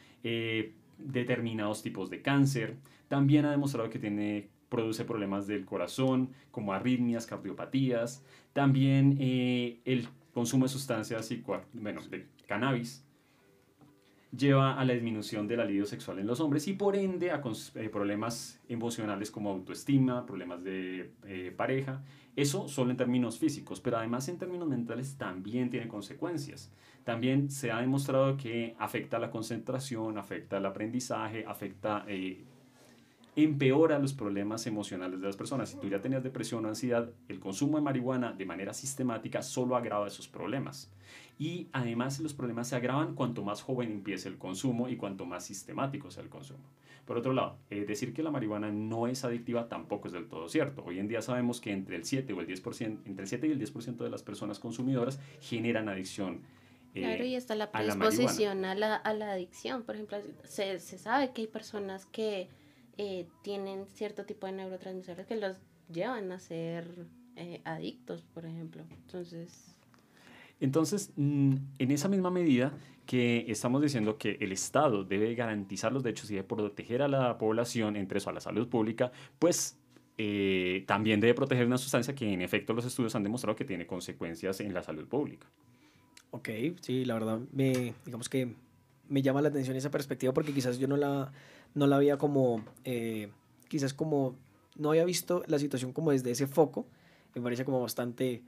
determinados 0.98 1.82
tipos 1.82 2.10
de 2.10 2.22
cáncer. 2.22 2.78
También 3.08 3.46
ha 3.46 3.52
demostrado 3.52 3.90
que 3.90 4.00
tiene, 4.00 4.50
produce 4.70 5.06
problemas 5.06 5.48
del 5.48 5.66
corazón, 5.66 6.30
como 6.52 6.74
arritmias, 6.74 7.26
cardiopatías. 7.26 8.24
También 8.54 9.18
eh, 9.20 9.80
el 9.86 10.08
consumo 10.34 10.66
de 10.66 10.70
sustancias 10.70 11.30
bueno, 11.74 12.02
de 12.10 12.28
cannabis 12.48 13.03
lleva 14.36 14.80
a 14.80 14.86
la 14.86 14.94
disminución 14.94 15.48
del 15.48 15.60
alivio 15.60 15.86
sexual 15.86 16.20
en 16.20 16.28
los 16.28 16.40
hombres 16.40 16.68
y 16.68 16.74
por 16.74 16.96
ende 16.96 17.32
a 17.32 17.42
eh, 17.76 17.90
problemas 17.90 18.60
emocionales 18.68 19.30
como 19.30 19.52
autoestima, 19.52 20.26
problemas 20.26 20.64
de 20.64 21.12
eh, 21.26 21.54
pareja. 21.56 22.04
Eso 22.36 22.68
solo 22.68 22.92
en 22.92 22.98
términos 22.98 23.38
físicos, 23.38 23.80
pero 23.80 23.98
además 23.98 24.28
en 24.28 24.40
términos 24.40 24.68
mentales 24.68 25.18
también 25.18 25.70
tiene 25.70 25.88
consecuencias. 25.88 26.72
También 27.04 27.52
se 27.52 27.72
ha 27.72 27.80
demostrado 27.80 28.38
que 28.38 28.76
afecta 28.80 29.20
la 29.20 29.30
concentración, 29.30 30.18
afecta 30.18 30.58
el 30.58 30.66
aprendizaje, 30.66 31.46
afecta 31.46 32.06
eh, 32.08 32.44
empeora 33.36 34.00
los 34.00 34.14
problemas 34.14 34.68
emocionales 34.68 35.20
de 35.20 35.28
las 35.28 35.38
personas. 35.38 35.70
Si 35.70 35.78
tú 35.78 35.88
ya 35.90 36.02
tenías 36.02 36.24
depresión 36.24 36.66
o 36.66 36.70
ansiedad, 36.70 37.10
el 37.28 37.40
consumo 37.40 37.78
de 37.78 37.84
marihuana 37.84 38.32
de 38.34 38.46
manera 38.46 38.74
sistemática 38.74 39.42
solo 39.42 39.76
agrava 39.76 40.08
esos 40.08 40.28
problemas. 40.28 40.92
Y 41.40 41.68
además 41.74 42.20
los 42.20 42.34
problemas 42.34 42.68
se 42.68 42.76
agravan 42.76 43.16
cuanto 43.16 43.44
más 43.44 43.62
joven 43.62 43.92
empiece 43.92 44.30
el 44.30 44.38
consumo 44.38 44.88
y 44.88 44.98
cuanto 44.98 45.26
más 45.26 45.46
sistemático 45.46 46.12
sea 46.12 46.24
el 46.24 46.30
consumo. 46.30 46.64
Por 47.06 47.18
otro 47.18 47.34
lado, 47.34 47.58
eh, 47.70 47.84
decir 47.86 48.14
que 48.14 48.24
la 48.24 48.32
marihuana 48.32 48.72
no 48.72 49.08
es 49.08 49.26
adictiva 49.26 49.68
tampoco 49.68 50.08
es 50.08 50.14
del 50.14 50.30
todo 50.30 50.48
cierto. 50.48 50.84
Hoy 50.86 51.00
en 51.00 51.08
día 51.08 51.22
sabemos 51.22 51.60
que 51.60 51.72
entre 51.72 51.98
el 51.98 52.06
7 52.06 52.32
o 52.32 52.40
el 52.40 52.48
10%, 52.48 53.00
entre 53.06 53.24
el 53.24 53.28
7 53.28 53.48
y 53.48 53.52
el 53.52 53.60
10% 53.60 53.98
de 53.98 54.10
las 54.10 54.24
personas 54.24 54.60
consumidoras 54.60 55.20
generan 55.42 55.90
adicción 55.90 56.42
eh, 56.96 57.02
claro, 57.02 57.26
y 57.26 57.36
está 57.36 57.56
la 57.56 57.72
predisposición 57.72 58.66
a 58.66 58.76
la, 58.76 58.96
a 58.96 59.14
la, 59.14 59.32
adicción. 59.32 59.84
Por 59.84 59.96
ejemplo, 59.96 60.20
se, 60.44 60.80
se, 60.80 60.98
sabe 61.00 61.32
que 61.34 61.42
hay 61.42 61.48
personas 61.48 62.06
que 62.06 62.50
eh, 62.98 63.28
tienen 63.42 63.86
cierto 63.88 64.26
tipo 64.26 64.46
de 64.46 64.54
neurotransmisores 64.54 65.26
que 65.26 65.36
los 65.36 65.58
llevan 65.92 66.32
a 66.32 66.40
ser 66.40 67.08
eh, 67.36 67.62
adictos, 67.66 68.24
por 68.34 68.46
ejemplo. 68.46 68.84
Entonces... 68.92 69.76
Entonces, 70.60 71.12
mm, 71.16 71.56
en 71.80 71.92
esa 71.92 72.08
misma 72.08 72.30
medida 72.32 72.74
que 73.06 73.46
estamos 73.50 73.82
diciendo 73.82 74.18
que 74.18 74.38
el 74.40 74.52
Estado 74.52 75.04
debe 75.04 75.36
garantizar 75.36 75.92
los 75.92 76.04
derechos 76.04 76.30
y 76.32 76.36
debe 76.36 76.48
proteger 76.48 77.02
a 77.02 77.08
la 77.08 77.38
población, 77.38 77.96
entre 77.96 78.20
eso 78.20 78.30
a 78.30 78.34
la 78.34 78.40
salud 78.40 78.70
pública, 78.70 79.12
pues 79.40 79.78
eh, 80.18 80.84
también 80.88 81.20
debe 81.20 81.34
proteger 81.34 81.66
una 81.66 81.78
sustancia 81.78 82.14
que 82.14 82.32
en 82.32 82.42
efecto 82.42 82.74
los 82.74 82.86
estudios 82.86 83.16
han 83.16 83.24
demostrado 83.24 83.56
que 83.56 83.66
tiene 83.66 83.88
consecuencias 83.88 84.60
en 84.60 84.74
la 84.74 84.84
salud 84.84 85.08
pública. 85.08 85.48
Ok, 86.32 86.50
sí, 86.82 87.04
la 87.04 87.16
verdad, 87.16 87.40
me, 87.52 87.94
digamos 88.06 88.30
que 88.30 88.56
me 89.10 89.22
llama 89.22 89.42
la 89.42 89.50
atención 89.50 89.76
esa 89.76 89.92
perspectiva 89.92 90.34
porque 90.34 90.54
quizás 90.54 90.80
yo 90.80 90.88
no 90.88 90.98
la, 90.98 91.32
no 91.76 91.88
la 91.88 91.98
había 91.98 92.18
como, 92.18 92.64
eh, 92.84 93.30
quizás 93.68 93.94
como, 93.94 94.36
no 94.78 94.90
había 94.90 95.06
visto 95.06 95.44
la 95.48 95.60
situación 95.60 95.94
como 95.94 96.12
desde 96.12 96.32
ese 96.32 96.48
foco. 96.48 96.86
Me 97.36 97.42
parece 97.42 97.66
como 97.66 97.82
bastante 97.82 98.44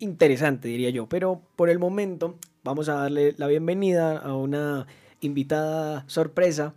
interesante, 0.00 0.68
diría 0.68 0.90
yo. 0.90 1.08
Pero 1.08 1.42
por 1.56 1.70
el 1.70 1.78
momento 1.78 2.38
vamos 2.64 2.88
a 2.88 2.94
darle 2.94 3.34
la 3.38 3.46
bienvenida 3.46 4.18
a 4.18 4.34
una 4.34 4.86
invitada 5.20 6.04
sorpresa, 6.08 6.74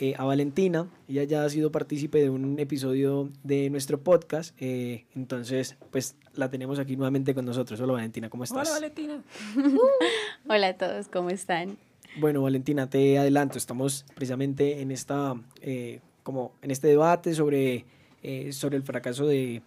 eh, 0.00 0.14
a 0.16 0.24
Valentina. 0.24 0.88
Ella 1.08 1.24
ya 1.24 1.44
ha 1.44 1.48
sido 1.48 1.70
partícipe 1.70 2.20
de 2.20 2.30
un 2.30 2.58
episodio 2.58 3.30
de 3.42 3.70
nuestro 3.70 4.00
podcast. 4.00 4.54
Eh, 4.60 5.06
entonces, 5.14 5.76
pues 5.90 6.16
la 6.34 6.50
tenemos 6.50 6.78
aquí 6.78 6.96
nuevamente 6.96 7.34
con 7.34 7.44
nosotros. 7.44 7.80
Hola 7.80 7.94
Valentina, 7.94 8.30
¿cómo 8.30 8.44
estás? 8.44 8.68
Hola 8.68 8.80
Valentina. 8.80 9.22
Hola 10.48 10.68
a 10.68 10.74
todos, 10.74 11.08
¿cómo 11.08 11.30
están? 11.30 11.76
Bueno, 12.16 12.42
Valentina, 12.42 12.90
te 12.90 13.18
adelanto, 13.18 13.56
estamos 13.56 14.04
precisamente 14.14 14.82
en 14.82 14.90
esta, 14.90 15.34
eh, 15.62 16.00
como 16.22 16.52
en 16.60 16.70
este 16.70 16.88
debate 16.88 17.34
sobre, 17.34 17.86
eh, 18.22 18.52
sobre 18.52 18.76
el 18.76 18.82
fracaso 18.82 19.26
de, 19.26 19.62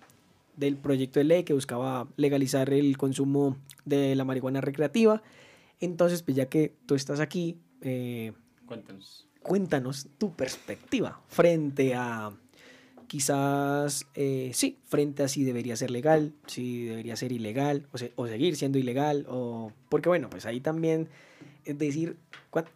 del 0.56 0.78
proyecto 0.78 1.20
de 1.20 1.24
ley 1.24 1.44
que 1.44 1.54
buscaba 1.54 2.08
legalizar 2.18 2.72
el 2.72 2.98
consumo 2.98 3.58
de 3.84 4.14
la 4.14 4.26
marihuana 4.26 4.62
recreativa. 4.62 5.24
Entonces, 5.80 6.22
pues 6.22 6.38
ya 6.38 6.46
que 6.46 6.76
tú 6.86 6.94
estás 6.94 7.20
aquí, 7.20 7.58
eh, 7.82 8.32
cuéntanos. 8.68 9.28
Cuéntanos 9.42 10.08
tu 10.20 10.36
perspectiva 10.36 11.22
frente 11.28 11.96
a 11.96 12.32
quizás, 13.08 14.08
sí, 14.54 14.78
frente 14.86 15.24
a 15.24 15.28
si 15.28 15.44
debería 15.44 15.76
ser 15.76 15.90
legal, 15.90 16.34
si 16.46 16.86
debería 16.86 17.16
ser 17.16 17.32
ilegal 17.32 17.88
o, 17.92 18.24
o 18.24 18.28
seguir 18.28 18.56
siendo 18.56 18.78
ilegal, 18.78 19.26
o 19.30 19.72
porque 19.90 20.10
bueno, 20.10 20.30
pues 20.30 20.46
ahí 20.48 20.60
también 20.60 21.10
es 21.66 21.78
decir, 21.80 22.18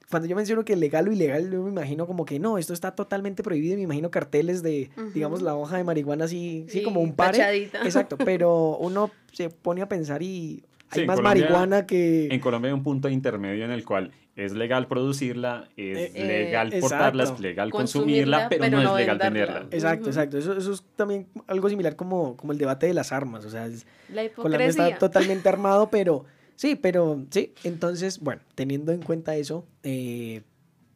cuando 0.10 0.28
yo 0.28 0.36
menciono 0.36 0.66
que 0.66 0.76
legal 0.76 1.08
o 1.08 1.12
ilegal, 1.12 1.50
yo 1.52 1.64
me 1.64 1.70
imagino 1.70 2.06
como 2.08 2.26
que 2.26 2.40
no, 2.40 2.58
esto 2.58 2.74
está 2.74 2.92
totalmente 2.96 3.44
prohibido 3.44 3.74
y 3.74 3.78
me 3.78 3.84
imagino 3.84 4.12
carteles 4.12 4.62
de, 4.64 4.90
digamos, 5.14 5.42
la 5.42 5.56
hoja 5.56 5.78
de 5.78 5.84
marihuana 5.84 6.26
así, 6.26 6.66
sí, 6.70 6.84
como 6.84 7.02
un 7.02 7.14
par. 7.14 7.36
Exacto, 7.84 8.18
pero 8.18 8.78
uno 8.78 9.12
se 9.32 9.50
pone 9.50 9.82
a 9.82 9.88
pensar 9.88 10.22
y 10.22 10.64
hay 10.90 11.06
más 11.06 11.22
marihuana 11.22 11.86
que... 11.86 12.28
En 12.32 12.40
Colombia 12.40 12.70
hay 12.70 12.74
un 12.74 12.84
punto 12.84 13.10
intermedio 13.10 13.66
en 13.66 13.72
el 13.72 13.86
cual 13.86 14.12
es 14.36 14.54
legal 14.54 14.88
producirla, 14.88 15.68
es 15.76 16.16
eh, 16.16 16.26
legal 16.26 16.74
portarla, 16.80 17.24
es 17.24 17.40
legal 17.40 17.72
consumirla, 17.72 18.48
pero, 18.50 18.70
no, 18.70 18.98
es 18.98 19.02
legal 19.06 19.20
tenerla. 19.20 19.68
Exacto, 19.72 20.08
exacto. 20.08 20.38
Eso, 20.38 20.58
eso, 20.58 20.72
es 20.72 20.84
también 20.96 21.28
algo 21.48 21.70
similar 21.70 21.96
como, 21.96 22.38
como 22.38 22.54
el 22.54 22.58
debate 22.58 22.88
de 22.88 22.94
las 22.94 23.12
armas. 23.12 23.44
O 23.44 23.50
sea, 23.50 23.68
es, 23.68 23.86
la 24.12 24.28
Colombia 24.30 24.68
está 24.68 24.98
totalmente 24.98 25.50
armado, 25.50 25.90
pero 25.90 26.26
Sí, 26.60 26.76
pero 26.76 27.26
sí, 27.30 27.54
entonces, 27.64 28.20
bueno, 28.20 28.42
teniendo 28.54 28.92
en 28.92 29.02
cuenta 29.02 29.34
eso, 29.38 29.66
eh, 29.82 30.42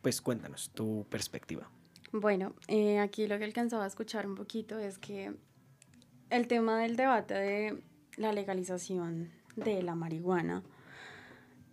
pues 0.02 0.20
cuéntanos 0.20 0.72
tu 0.72 1.06
perspectiva. 1.10 1.70
Bueno, 2.12 2.54
eh, 2.68 3.00
aquí 3.00 3.28
lo 3.28 3.38
que 3.38 3.46
alcanzaba 3.46 3.86
a 3.86 3.88
escuchar 3.88 4.28
un 4.28 4.36
poquito 4.36 4.78
es 4.78 4.98
que 4.98 5.32
el 6.30 6.48
tema 6.48 6.82
del 6.82 6.98
debate 6.98 7.34
de 7.36 7.82
la 8.18 8.34
legalización 8.34 9.32
de 9.56 9.82
la 9.84 9.96
marihuana 9.96 10.64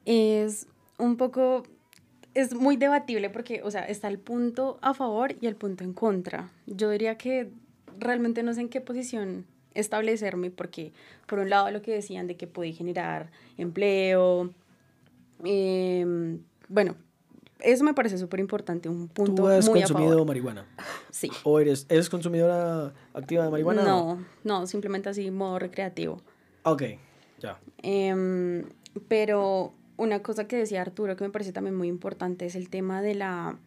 es 0.04 0.68
un 0.96 1.16
poco, 1.16 1.64
es 2.34 2.54
muy 2.54 2.76
debatible 2.76 3.28
porque, 3.28 3.60
o 3.64 3.72
sea, 3.72 3.82
está 3.82 4.06
el 4.06 4.20
punto 4.20 4.78
a 4.82 4.94
favor 4.94 5.34
y 5.40 5.48
el 5.48 5.56
punto 5.56 5.82
en 5.82 5.94
contra. 5.94 6.52
Yo 6.68 6.90
diría 6.90 7.18
que 7.18 7.50
realmente 7.98 8.44
no 8.44 8.54
sé 8.54 8.60
en 8.60 8.68
qué 8.68 8.80
posición 8.80 9.46
establecerme 9.74 10.50
porque 10.50 10.92
por 11.26 11.38
un 11.38 11.50
lado 11.50 11.70
lo 11.70 11.82
que 11.82 11.92
decían 11.92 12.26
de 12.26 12.36
que 12.36 12.46
puede 12.46 12.72
generar 12.72 13.30
empleo, 13.56 14.50
em, 15.44 16.40
bueno, 16.68 16.96
eso 17.60 17.84
me 17.84 17.94
parece 17.94 18.18
súper 18.18 18.40
importante, 18.40 18.88
un 18.88 19.08
punto 19.08 19.42
¿Tú 19.42 19.48
has 19.48 19.68
consumido 19.68 20.24
marihuana? 20.24 20.66
Sí. 21.10 21.30
¿O 21.42 21.58
eres, 21.58 21.86
eres 21.88 22.08
consumidora 22.08 22.94
activa 23.14 23.44
de 23.44 23.50
marihuana? 23.50 23.82
No, 23.82 24.24
no, 24.44 24.66
simplemente 24.66 25.08
así, 25.08 25.30
modo 25.30 25.58
recreativo. 25.58 26.22
Ok, 26.62 26.82
ya. 27.40 27.58
Em, 27.82 28.64
pero 29.08 29.74
una 29.96 30.22
cosa 30.22 30.46
que 30.46 30.56
decía 30.56 30.80
Arturo 30.80 31.16
que 31.16 31.24
me 31.24 31.30
parece 31.30 31.52
también 31.52 31.76
muy 31.76 31.88
importante 31.88 32.46
es 32.46 32.54
el 32.54 32.70
tema 32.70 33.02
de 33.02 33.14
la 33.14 33.58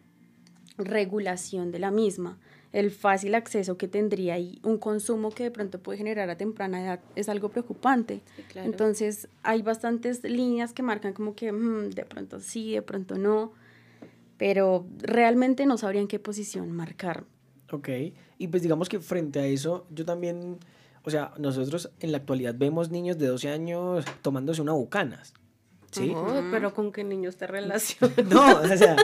regulación 0.77 1.71
de 1.71 1.79
la 1.79 1.91
misma. 1.91 2.39
El 2.73 2.89
fácil 2.89 3.35
acceso 3.35 3.77
que 3.77 3.87
tendría 3.87 4.39
y 4.39 4.59
un 4.63 4.79
consumo 4.79 5.29
que 5.29 5.43
de 5.43 5.51
pronto 5.51 5.79
puede 5.79 5.99
generar 5.99 6.29
a 6.31 6.37
temprana 6.37 6.83
edad 6.83 6.99
es 7.15 7.29
algo 7.29 7.49
preocupante. 7.49 8.21
Entonces 8.55 9.29
hay 9.43 9.61
bastantes 9.61 10.23
líneas 10.23 10.73
que 10.73 10.81
marcan 10.81 11.13
como 11.13 11.35
que 11.35 11.51
mm, 11.51 11.91
de 11.91 12.03
pronto 12.03 12.39
sí, 12.39 12.73
de 12.73 12.81
pronto 12.81 13.15
no, 13.15 13.53
pero 14.37 14.87
realmente 14.97 15.67
no 15.67 15.77
sabrían 15.77 16.07
qué 16.07 16.17
posición 16.17 16.71
marcar. 16.71 17.25
Ok, 17.71 17.89
y 18.39 18.47
pues 18.47 18.63
digamos 18.63 18.89
que 18.89 18.99
frente 18.99 19.39
a 19.39 19.45
eso, 19.45 19.85
yo 19.91 20.03
también, 20.03 20.57
o 21.03 21.11
sea, 21.11 21.31
nosotros 21.37 21.91
en 21.99 22.11
la 22.11 22.17
actualidad 22.17 22.55
vemos 22.57 22.89
niños 22.89 23.19
de 23.19 23.27
12 23.27 23.49
años 23.49 24.05
tomándose 24.23 24.61
una 24.61 24.73
bucanas. 24.73 25.33
¿Sí? 25.91 26.11
pero 26.49 26.73
con 26.73 26.91
qué 26.91 27.03
niños 27.03 27.37
te 27.37 27.45
relacionas. 27.45 28.17
no, 28.25 28.61
o 28.61 28.77
sea, 28.77 28.95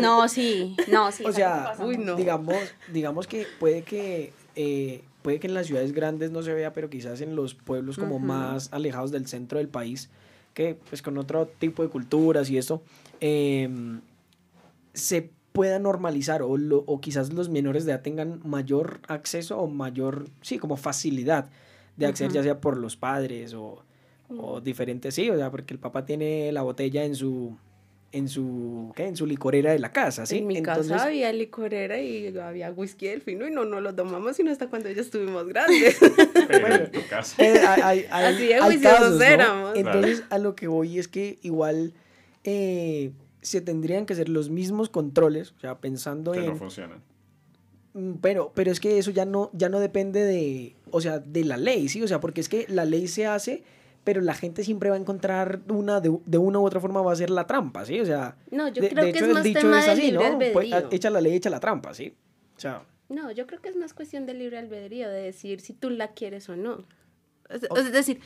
no, 0.00 0.28
sí, 0.28 0.76
no, 0.90 1.10
sí. 1.12 1.24
O 1.24 1.32
sea, 1.32 1.74
digamos, 2.16 2.56
digamos 2.92 3.26
que 3.26 3.46
puede 3.58 3.82
que 3.82 4.32
eh, 4.54 5.02
puede 5.22 5.40
que 5.40 5.48
en 5.48 5.54
las 5.54 5.66
ciudades 5.66 5.92
grandes 5.92 6.30
no 6.30 6.42
se 6.42 6.52
vea, 6.52 6.72
pero 6.72 6.88
quizás 6.88 7.20
en 7.20 7.34
los 7.34 7.54
pueblos 7.54 7.98
como 7.98 8.18
más 8.18 8.72
alejados 8.72 9.10
del 9.10 9.26
centro 9.26 9.58
del 9.58 9.68
país, 9.68 10.08
que 10.54 10.78
pues 10.88 11.02
con 11.02 11.18
otro 11.18 11.46
tipo 11.46 11.82
de 11.82 11.88
culturas 11.88 12.48
y 12.48 12.58
eso, 12.58 12.82
em, 13.20 14.00
se 14.94 15.30
pueda 15.52 15.78
normalizar 15.78 16.42
o, 16.42 16.50
o 16.50 17.00
quizás 17.00 17.32
los 17.32 17.48
menores 17.48 17.84
de 17.84 17.92
edad 17.92 18.02
tengan 18.02 18.40
mayor 18.44 19.00
acceso 19.08 19.58
o 19.58 19.66
mayor, 19.66 20.26
sí, 20.42 20.58
como 20.58 20.76
facilidad 20.76 21.50
de 21.96 22.06
acceder, 22.06 22.32
ya 22.32 22.42
sea 22.42 22.60
por 22.60 22.76
los 22.76 22.96
padres 22.96 23.52
o, 23.54 23.82
o 24.28 24.60
diferentes, 24.60 25.14
sí, 25.14 25.28
o 25.28 25.36
sea, 25.36 25.50
porque 25.50 25.74
el 25.74 25.80
papá 25.80 26.04
tiene 26.06 26.52
la 26.52 26.62
botella 26.62 27.04
en 27.04 27.14
su 27.14 27.56
en 28.12 28.28
su, 28.28 28.92
¿qué? 28.96 29.06
En 29.06 29.16
su 29.16 29.26
licorera 29.26 29.72
de 29.72 29.78
la 29.78 29.92
casa, 29.92 30.26
¿sí? 30.26 30.38
En 30.38 30.46
mi 30.46 30.62
casa 30.62 31.04
había 31.04 31.32
licorera 31.32 32.00
y 32.00 32.36
había 32.38 32.70
whisky 32.70 33.06
del 33.06 33.20
fino 33.20 33.46
y 33.46 33.50
no, 33.50 33.64
no 33.64 33.80
lo 33.80 33.94
tomamos 33.94 34.36
sino 34.36 34.50
hasta 34.50 34.68
cuando 34.68 34.90
ya 34.90 35.00
estuvimos 35.00 35.46
grandes. 35.46 35.98
Pero 36.48 36.74
en 36.74 36.92
tu 36.92 37.00
casa. 37.08 37.42
Eh, 37.42 38.06
Así 38.10 38.46
de 38.46 38.60
juiciosos 38.60 39.20
éramos. 39.20 39.76
Entonces, 39.76 40.24
a 40.30 40.38
lo 40.38 40.54
que 40.54 40.68
voy 40.68 40.98
es 40.98 41.08
que 41.08 41.38
igual 41.42 41.94
eh, 42.44 43.12
se 43.42 43.60
tendrían 43.60 44.06
que 44.06 44.14
hacer 44.14 44.28
los 44.28 44.50
mismos 44.50 44.88
controles, 44.88 45.52
o 45.52 45.60
sea, 45.60 45.78
pensando 45.78 46.32
que 46.32 46.40
en... 46.40 46.46
no 46.46 46.56
funcionan. 46.56 47.02
Mm, 47.94 48.14
pero, 48.20 48.52
pero 48.54 48.70
es 48.70 48.80
que 48.80 48.98
eso 48.98 49.10
ya 49.10 49.24
no, 49.24 49.50
ya 49.52 49.68
no 49.68 49.80
depende 49.80 50.20
de, 50.20 50.76
o 50.90 51.00
sea, 51.00 51.18
de 51.18 51.44
la 51.44 51.56
ley, 51.56 51.88
¿sí? 51.88 52.02
O 52.02 52.08
sea, 52.08 52.20
porque 52.20 52.40
es 52.40 52.48
que 52.48 52.66
la 52.68 52.84
ley 52.84 53.08
se 53.08 53.26
hace 53.26 53.64
pero 54.06 54.20
la 54.20 54.34
gente 54.34 54.62
siempre 54.62 54.88
va 54.88 54.94
a 54.94 55.00
encontrar 55.00 55.62
una, 55.68 56.00
de, 56.00 56.38
una 56.38 56.60
u 56.60 56.64
otra 56.64 56.78
forma 56.78 57.02
va 57.02 57.12
a 57.12 57.16
ser 57.16 57.28
la 57.28 57.44
trampa, 57.44 57.84
¿sí? 57.84 58.00
O 58.00 58.06
sea, 58.06 58.36
no, 58.52 58.68
yo 58.68 58.88
creo 58.88 59.12
que 59.12 59.18
es 59.18 59.28
más 59.28 59.42
tema 59.42 59.84
de 59.84 59.96
libre 59.96 60.24
albedrío. 60.24 60.52
Pues, 60.52 60.84
echa 60.92 61.10
la 61.10 61.20
ley, 61.20 61.34
echa 61.34 61.50
la 61.50 61.58
trampa, 61.58 61.92
¿sí? 61.92 62.14
O 62.56 62.60
sea, 62.60 62.84
no, 63.08 63.32
yo 63.32 63.48
creo 63.48 63.60
que 63.60 63.68
es 63.68 63.74
más 63.74 63.94
cuestión 63.94 64.24
de 64.24 64.34
libre 64.34 64.58
albedrío, 64.58 65.10
de 65.10 65.22
decir 65.22 65.60
si 65.60 65.72
tú 65.72 65.90
la 65.90 66.12
quieres 66.12 66.48
o 66.48 66.54
no. 66.54 66.84
Es, 67.48 67.92
decir, 67.92 68.20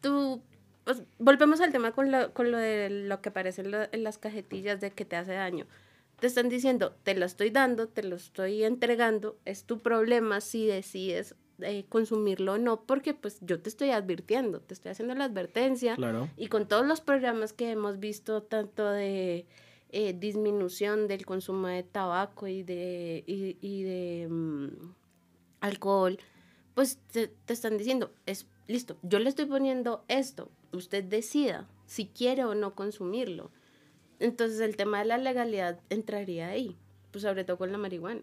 tú, 0.00 0.42
pues, 0.82 1.04
volvemos 1.20 1.60
al 1.60 1.70
tema 1.70 1.92
con 1.92 2.10
lo, 2.10 2.34
con 2.34 2.50
lo 2.50 2.58
de 2.58 2.90
lo 2.90 3.20
que 3.20 3.28
aparece 3.28 3.62
en, 3.62 4.02
las 4.02 4.18
cajetillas 4.18 4.80
de 4.80 4.90
que 4.90 5.04
te 5.04 5.14
hace 5.14 5.34
daño 5.34 5.68
te 6.18 6.26
están 6.26 6.50
diciendo, 6.50 6.94
te 7.02 7.14
lo 7.14 7.24
estoy 7.24 7.48
dando, 7.48 7.88
te 7.88 8.02
lo 8.02 8.14
estoy 8.14 8.64
entregando, 8.64 9.38
es 9.46 9.64
tu 9.64 9.78
problema 9.78 10.42
si 10.42 10.66
decides 10.66 11.34
eh, 11.62 11.84
consumirlo 11.88 12.54
o 12.54 12.58
no, 12.58 12.82
porque 12.82 13.14
pues 13.14 13.38
yo 13.40 13.60
te 13.60 13.68
estoy 13.68 13.90
advirtiendo, 13.90 14.60
te 14.60 14.74
estoy 14.74 14.92
haciendo 14.92 15.14
la 15.14 15.24
advertencia. 15.24 15.96
Y 16.36 16.48
con 16.48 16.66
todos 16.68 16.86
los 16.86 17.00
programas 17.00 17.52
que 17.52 17.70
hemos 17.70 17.98
visto, 17.98 18.42
tanto 18.42 18.88
de 18.88 19.46
eh, 19.90 20.12
disminución 20.12 21.08
del 21.08 21.26
consumo 21.26 21.66
de 21.66 21.82
tabaco 21.82 22.46
y 22.46 22.62
de, 22.62 23.24
y, 23.26 23.82
de 23.82 24.28
mm, 24.28 24.68
alcohol, 25.60 26.18
pues 26.74 26.98
te, 27.12 27.28
te 27.28 27.52
están 27.52 27.76
diciendo, 27.76 28.12
es 28.26 28.46
listo, 28.68 28.96
yo 29.02 29.18
le 29.18 29.28
estoy 29.28 29.46
poniendo 29.46 30.04
esto, 30.08 30.50
usted 30.72 31.04
decida 31.04 31.68
si 31.86 32.06
quiere 32.06 32.44
o 32.44 32.54
no 32.54 32.74
consumirlo. 32.74 33.50
Entonces 34.20 34.60
el 34.60 34.76
tema 34.76 35.00
de 35.00 35.06
la 35.06 35.18
legalidad 35.18 35.80
entraría 35.88 36.48
ahí, 36.48 36.76
pues 37.10 37.22
sobre 37.22 37.44
todo 37.44 37.58
con 37.58 37.72
la 37.72 37.78
marihuana. 37.78 38.22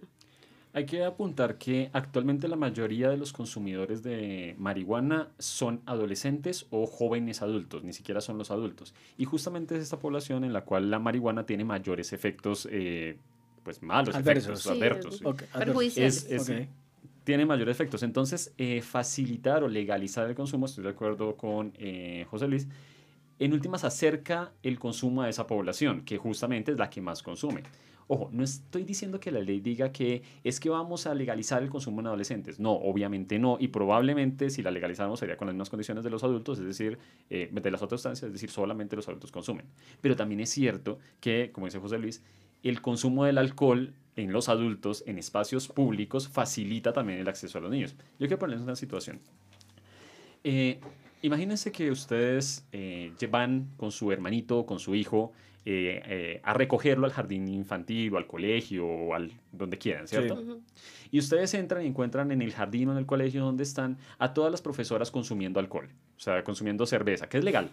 Hay 0.78 0.86
que 0.86 1.04
apuntar 1.04 1.58
que 1.58 1.90
actualmente 1.92 2.48
la 2.48 2.56
mayoría 2.56 3.10
de 3.10 3.18
los 3.18 3.34
consumidores 3.34 4.04
de 4.04 4.54
marihuana 4.60 5.30
son 5.40 5.82
adolescentes 5.88 6.68
o 6.70 6.86
jóvenes 6.86 7.42
adultos, 7.42 7.84
ni 7.84 7.94
siquiera 7.94 8.22
son 8.22 8.38
los 8.38 8.52
adultos. 8.52 8.94
Y 9.18 9.26
justamente 9.26 9.76
es 9.76 9.82
esta 9.82 9.98
población 9.98 10.44
en 10.44 10.54
la 10.54 10.66
cual 10.66 10.92
la 10.92 11.00
marihuana 11.00 11.48
tiene 11.48 11.66
mayores 11.66 12.14
efectos, 12.14 12.68
eh, 12.72 13.18
pues 13.64 13.82
malos 13.82 14.16
efectos, 14.16 14.68
adversos. 14.68 15.24
Tiene 17.24 17.48
mayores 17.48 17.76
efectos. 17.76 18.04
Entonces, 18.04 18.54
eh, 18.60 18.84
facilitar 18.84 19.64
o 19.64 19.68
legalizar 19.68 20.30
el 20.30 20.36
consumo, 20.36 20.68
estoy 20.68 20.84
de 20.84 20.92
acuerdo 20.92 21.36
con 21.38 21.74
eh, 21.80 22.28
José 22.30 22.48
Luis, 22.48 22.68
en 23.40 23.52
últimas 23.52 23.84
acerca 23.84 24.52
el 24.62 24.78
consumo 24.78 25.24
a 25.24 25.30
esa 25.30 25.48
población, 25.48 26.02
que 26.02 26.20
justamente 26.20 26.72
es 26.74 26.78
la 26.78 26.92
que 26.92 27.02
más 27.02 27.24
consume. 27.24 27.64
Ojo, 28.10 28.30
no 28.32 28.44
estoy 28.44 28.84
diciendo 28.84 29.20
que 29.20 29.32
la 29.32 29.42
ley 29.42 29.60
diga 29.60 29.92
que 29.92 30.24
es 30.44 30.62
que 30.62 30.70
vamos 30.70 31.08
a 31.08 31.14
legalizar 31.14 31.62
el 31.62 31.70
consumo 31.70 32.00
en 32.00 32.08
adolescentes. 32.08 32.58
No, 32.60 32.72
obviamente 32.72 33.38
no. 33.38 33.58
Y 33.60 33.68
probablemente 33.68 34.50
si 34.50 34.64
la 34.64 34.72
legalizáramos 34.72 35.20
sería 35.20 35.36
con 35.36 35.48
las 35.48 35.56
mismas 35.56 35.70
condiciones 35.70 36.06
de 36.06 36.10
los 36.10 36.24
adultos, 36.24 36.60
es 36.60 36.66
decir, 36.66 36.98
eh, 37.30 37.50
de 37.52 37.72
las 37.72 37.82
otras 37.82 38.00
sustancias, 38.00 38.28
es 38.28 38.34
decir, 38.34 38.50
solamente 38.50 38.96
los 38.96 39.08
adultos 39.10 39.32
consumen. 39.32 39.66
Pero 40.00 40.16
también 40.16 40.40
es 40.40 40.50
cierto 40.50 41.00
que, 41.20 41.52
como 41.52 41.68
dice 41.68 41.80
José 41.80 42.00
Luis, 42.00 42.24
el 42.64 42.82
consumo 42.82 43.26
del 43.26 43.38
alcohol 43.38 43.94
en 44.16 44.32
los 44.32 44.50
adultos, 44.50 45.04
en 45.06 45.18
espacios 45.18 45.68
públicos, 45.68 46.30
facilita 46.30 46.94
también 46.94 47.20
el 47.20 47.28
acceso 47.28 47.58
a 47.58 47.62
los 47.62 47.72
niños. 47.72 47.96
Yo 48.20 48.28
quiero 48.28 48.40
ponerles 48.40 48.64
una 48.64 48.76
situación. 48.76 49.20
Eh, 50.44 50.80
imagínense 51.22 51.72
que 51.72 51.92
ustedes 51.92 52.66
eh, 52.72 53.12
van 53.30 53.70
con 53.78 53.92
su 53.92 54.12
hermanito, 54.12 54.66
con 54.66 54.80
su 54.80 54.96
hijo, 54.96 55.34
eh, 55.70 56.02
eh, 56.06 56.40
a 56.44 56.54
recogerlo 56.54 57.06
al 57.06 57.12
jardín 57.12 57.50
infantil 57.50 58.14
o 58.14 58.18
al 58.18 58.26
colegio 58.26 58.88
o 58.88 59.14
al 59.14 59.34
donde 59.52 59.78
quieran, 59.78 60.08
¿cierto? 60.08 60.42
Y 61.12 61.20
ustedes 61.20 61.54
entran 61.56 61.84
y 61.84 61.88
encuentran 61.88 62.32
en 62.32 62.42
el 62.42 62.54
jardín 62.54 62.88
o 62.88 62.94
en 62.94 63.00
el 63.00 63.06
colegio 63.06 63.44
donde 63.44 63.64
están 63.64 63.98
a 64.18 64.34
todas 64.34 64.50
las 64.50 64.62
profesoras 64.62 65.12
consumiendo 65.12 65.60
alcohol, 65.60 65.90
o 66.16 66.20
sea, 66.22 66.42
consumiendo 66.46 66.86
cerveza, 66.86 67.28
que 67.28 67.38
es 67.38 67.44
legal. 67.44 67.72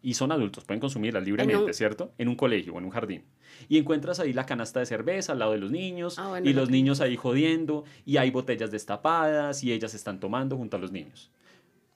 Y 0.00 0.14
son 0.14 0.32
adultos, 0.32 0.64
pueden 0.64 0.80
consumirla 0.80 1.20
libremente, 1.20 1.74
¿cierto? 1.74 2.10
En 2.16 2.28
un 2.28 2.36
colegio 2.36 2.72
o 2.72 2.78
en 2.78 2.86
un 2.86 2.90
jardín. 2.90 3.24
Y 3.68 3.76
encuentras 3.76 4.18
ahí 4.18 4.32
la 4.32 4.46
canasta 4.46 4.80
de 4.80 4.86
cerveza 4.86 5.32
al 5.32 5.40
lado 5.40 5.52
de 5.52 5.58
los 5.58 5.70
niños, 5.70 6.18
ah, 6.18 6.40
y 6.42 6.54
los 6.54 6.70
niños 6.70 7.02
ahí 7.02 7.16
jodiendo, 7.16 7.84
y 8.06 8.16
hay 8.16 8.30
botellas 8.30 8.70
destapadas, 8.70 9.62
y 9.62 9.74
ellas 9.74 9.92
están 9.92 10.20
tomando 10.20 10.56
junto 10.56 10.78
a 10.78 10.80
los 10.80 10.90
niños 10.90 11.30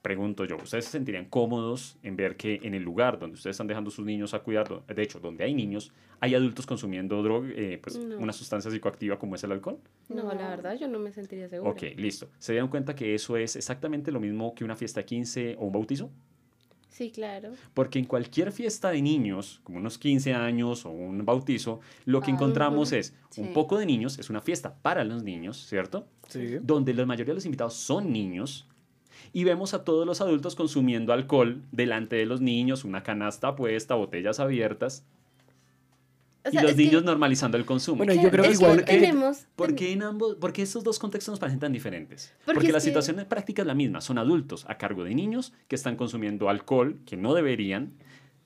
pregunto 0.01 0.45
yo, 0.45 0.57
¿ustedes 0.57 0.85
se 0.85 0.91
sentirían 0.91 1.25
cómodos 1.25 1.97
en 2.01 2.15
ver 2.15 2.35
que 2.35 2.59
en 2.63 2.73
el 2.73 2.83
lugar 2.83 3.19
donde 3.19 3.35
ustedes 3.35 3.53
están 3.53 3.67
dejando 3.67 3.89
a 3.89 3.93
sus 3.93 4.05
niños 4.05 4.33
a 4.33 4.39
cuidar, 4.39 4.85
de 4.85 5.01
hecho, 5.01 5.19
donde 5.19 5.43
hay 5.43 5.53
niños, 5.53 5.91
hay 6.19 6.35
adultos 6.35 6.65
consumiendo 6.65 7.21
droga, 7.21 7.49
eh, 7.55 7.79
pues 7.81 7.95
una 7.95 8.33
sustancia 8.33 8.71
psicoactiva 8.71 9.19
como 9.19 9.35
es 9.35 9.43
el 9.43 9.51
alcohol? 9.51 9.79
No, 10.09 10.33
la 10.33 10.49
verdad 10.49 10.77
yo 10.79 10.87
no 10.87 10.99
me 10.99 11.11
sentiría 11.11 11.47
seguro. 11.49 11.71
Ok, 11.71 11.83
listo. 11.97 12.29
¿Se 12.39 12.53
dieron 12.53 12.69
cuenta 12.69 12.95
que 12.95 13.13
eso 13.13 13.37
es 13.37 13.55
exactamente 13.55 14.11
lo 14.11 14.19
mismo 14.19 14.55
que 14.55 14.63
una 14.63 14.75
fiesta 14.75 15.03
15 15.03 15.55
o 15.59 15.65
un 15.65 15.73
bautizo? 15.73 16.09
Sí, 16.89 17.09
claro. 17.09 17.53
Porque 17.73 17.99
en 17.99 18.05
cualquier 18.05 18.51
fiesta 18.51 18.89
de 18.89 19.01
niños, 19.01 19.61
como 19.63 19.77
unos 19.77 19.97
15 19.97 20.33
años 20.33 20.85
o 20.85 20.89
un 20.89 21.23
bautizo, 21.25 21.79
lo 22.05 22.21
que 22.21 22.31
encontramos 22.31 22.91
es 22.91 23.15
un 23.37 23.53
poco 23.53 23.77
de 23.77 23.85
niños, 23.85 24.19
es 24.19 24.29
una 24.29 24.41
fiesta 24.41 24.75
para 24.81 25.03
los 25.03 25.23
niños, 25.23 25.65
¿cierto? 25.67 26.05
Sí. 26.27 26.57
Donde 26.61 26.93
la 26.93 27.05
mayoría 27.05 27.31
de 27.31 27.35
los 27.35 27.45
invitados 27.45 27.75
son 27.75 28.11
niños, 28.11 28.67
y 29.33 29.43
vemos 29.43 29.73
a 29.73 29.83
todos 29.83 30.05
los 30.05 30.21
adultos 30.21 30.55
consumiendo 30.55 31.13
alcohol 31.13 31.61
delante 31.71 32.15
de 32.15 32.25
los 32.25 32.41
niños, 32.41 32.83
una 32.83 33.03
canasta 33.03 33.55
puesta, 33.55 33.95
botellas 33.95 34.39
abiertas. 34.39 35.05
y 36.51 36.59
los 36.59 36.75
niños 36.75 37.03
normalizando 37.03 37.57
el 37.57 37.65
consumo. 37.65 37.97
Bueno, 37.97 38.13
yo 38.13 38.31
creo 38.31 38.43
que 38.45 38.51
igual 38.51 38.83
tenemos, 38.83 39.45
¿por 39.55 39.75
qué 39.75 39.91
en 39.91 40.03
ambos, 40.03 40.37
porque 40.39 40.63
estos 40.63 40.83
dos 40.83 40.97
contextos 40.97 41.33
nos 41.33 41.39
parecen 41.39 41.59
tan 41.59 41.71
diferentes? 41.71 42.33
Porque, 42.45 42.71
la 42.71 42.79
situación 42.79 43.17
de 43.17 43.25
práctica 43.25 43.61
es 43.61 43.67
la 43.67 43.75
misma. 43.75 44.01
Son 44.01 44.17
adultos 44.17 44.65
a 44.67 44.77
cargo 44.77 45.03
de 45.03 45.13
niños 45.13 45.53
que 45.67 45.75
están 45.75 45.95
consumiendo 45.95 46.49
alcohol 46.49 46.99
que 47.05 47.15
no 47.15 47.33
deberían 47.33 47.93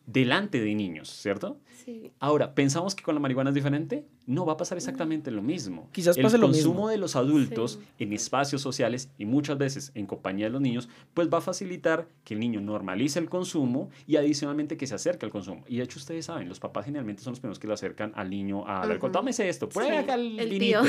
delante 0.05 0.61
de 0.61 0.75
niños, 0.75 1.09
¿cierto? 1.09 1.59
Sí. 1.85 2.11
Ahora, 2.19 2.55
¿pensamos 2.55 2.95
que 2.95 3.03
con 3.03 3.13
la 3.13 3.21
marihuana 3.21 3.51
es 3.51 3.53
diferente? 3.53 4.07
No, 4.25 4.43
va 4.43 4.53
a 4.53 4.57
pasar 4.57 4.75
exactamente 4.75 5.29
lo 5.29 5.43
mismo. 5.43 5.87
Quizás 5.91 6.17
pase 6.17 6.39
lo 6.39 6.47
mismo. 6.47 6.59
El 6.59 6.65
consumo 6.65 6.89
de 6.89 6.97
los 6.97 7.15
adultos 7.15 7.79
en 7.99 8.11
espacios 8.11 8.63
sociales 8.63 9.11
y 9.19 9.25
muchas 9.25 9.59
veces 9.59 9.91
en 9.93 10.07
compañía 10.07 10.47
de 10.47 10.51
los 10.51 10.61
niños, 10.61 10.89
pues 11.13 11.29
va 11.31 11.37
a 11.37 11.41
facilitar 11.41 12.07
que 12.23 12.33
el 12.33 12.39
niño 12.39 12.59
normalice 12.59 13.19
el 13.19 13.29
consumo 13.29 13.91
y 14.07 14.15
adicionalmente 14.15 14.77
que 14.77 14.87
se 14.87 14.95
acerque 14.95 15.27
al 15.27 15.31
consumo. 15.31 15.63
Y 15.67 15.77
de 15.77 15.83
hecho, 15.83 15.99
ustedes 15.99 16.25
saben, 16.25 16.49
los 16.49 16.59
papás 16.59 16.85
generalmente 16.85 17.21
son 17.21 17.33
los 17.33 17.39
primeros 17.39 17.59
que 17.59 17.67
le 17.67 17.73
acercan 17.73 18.13
al 18.15 18.31
niño 18.31 18.65
al 18.65 18.89
alcohol. 18.89 19.11
Tómese 19.11 19.47
esto, 19.47 19.69
prueba 19.69 19.99
acá 19.99 20.15
el, 20.15 20.39
el 20.39 20.57
tío. 20.57 20.81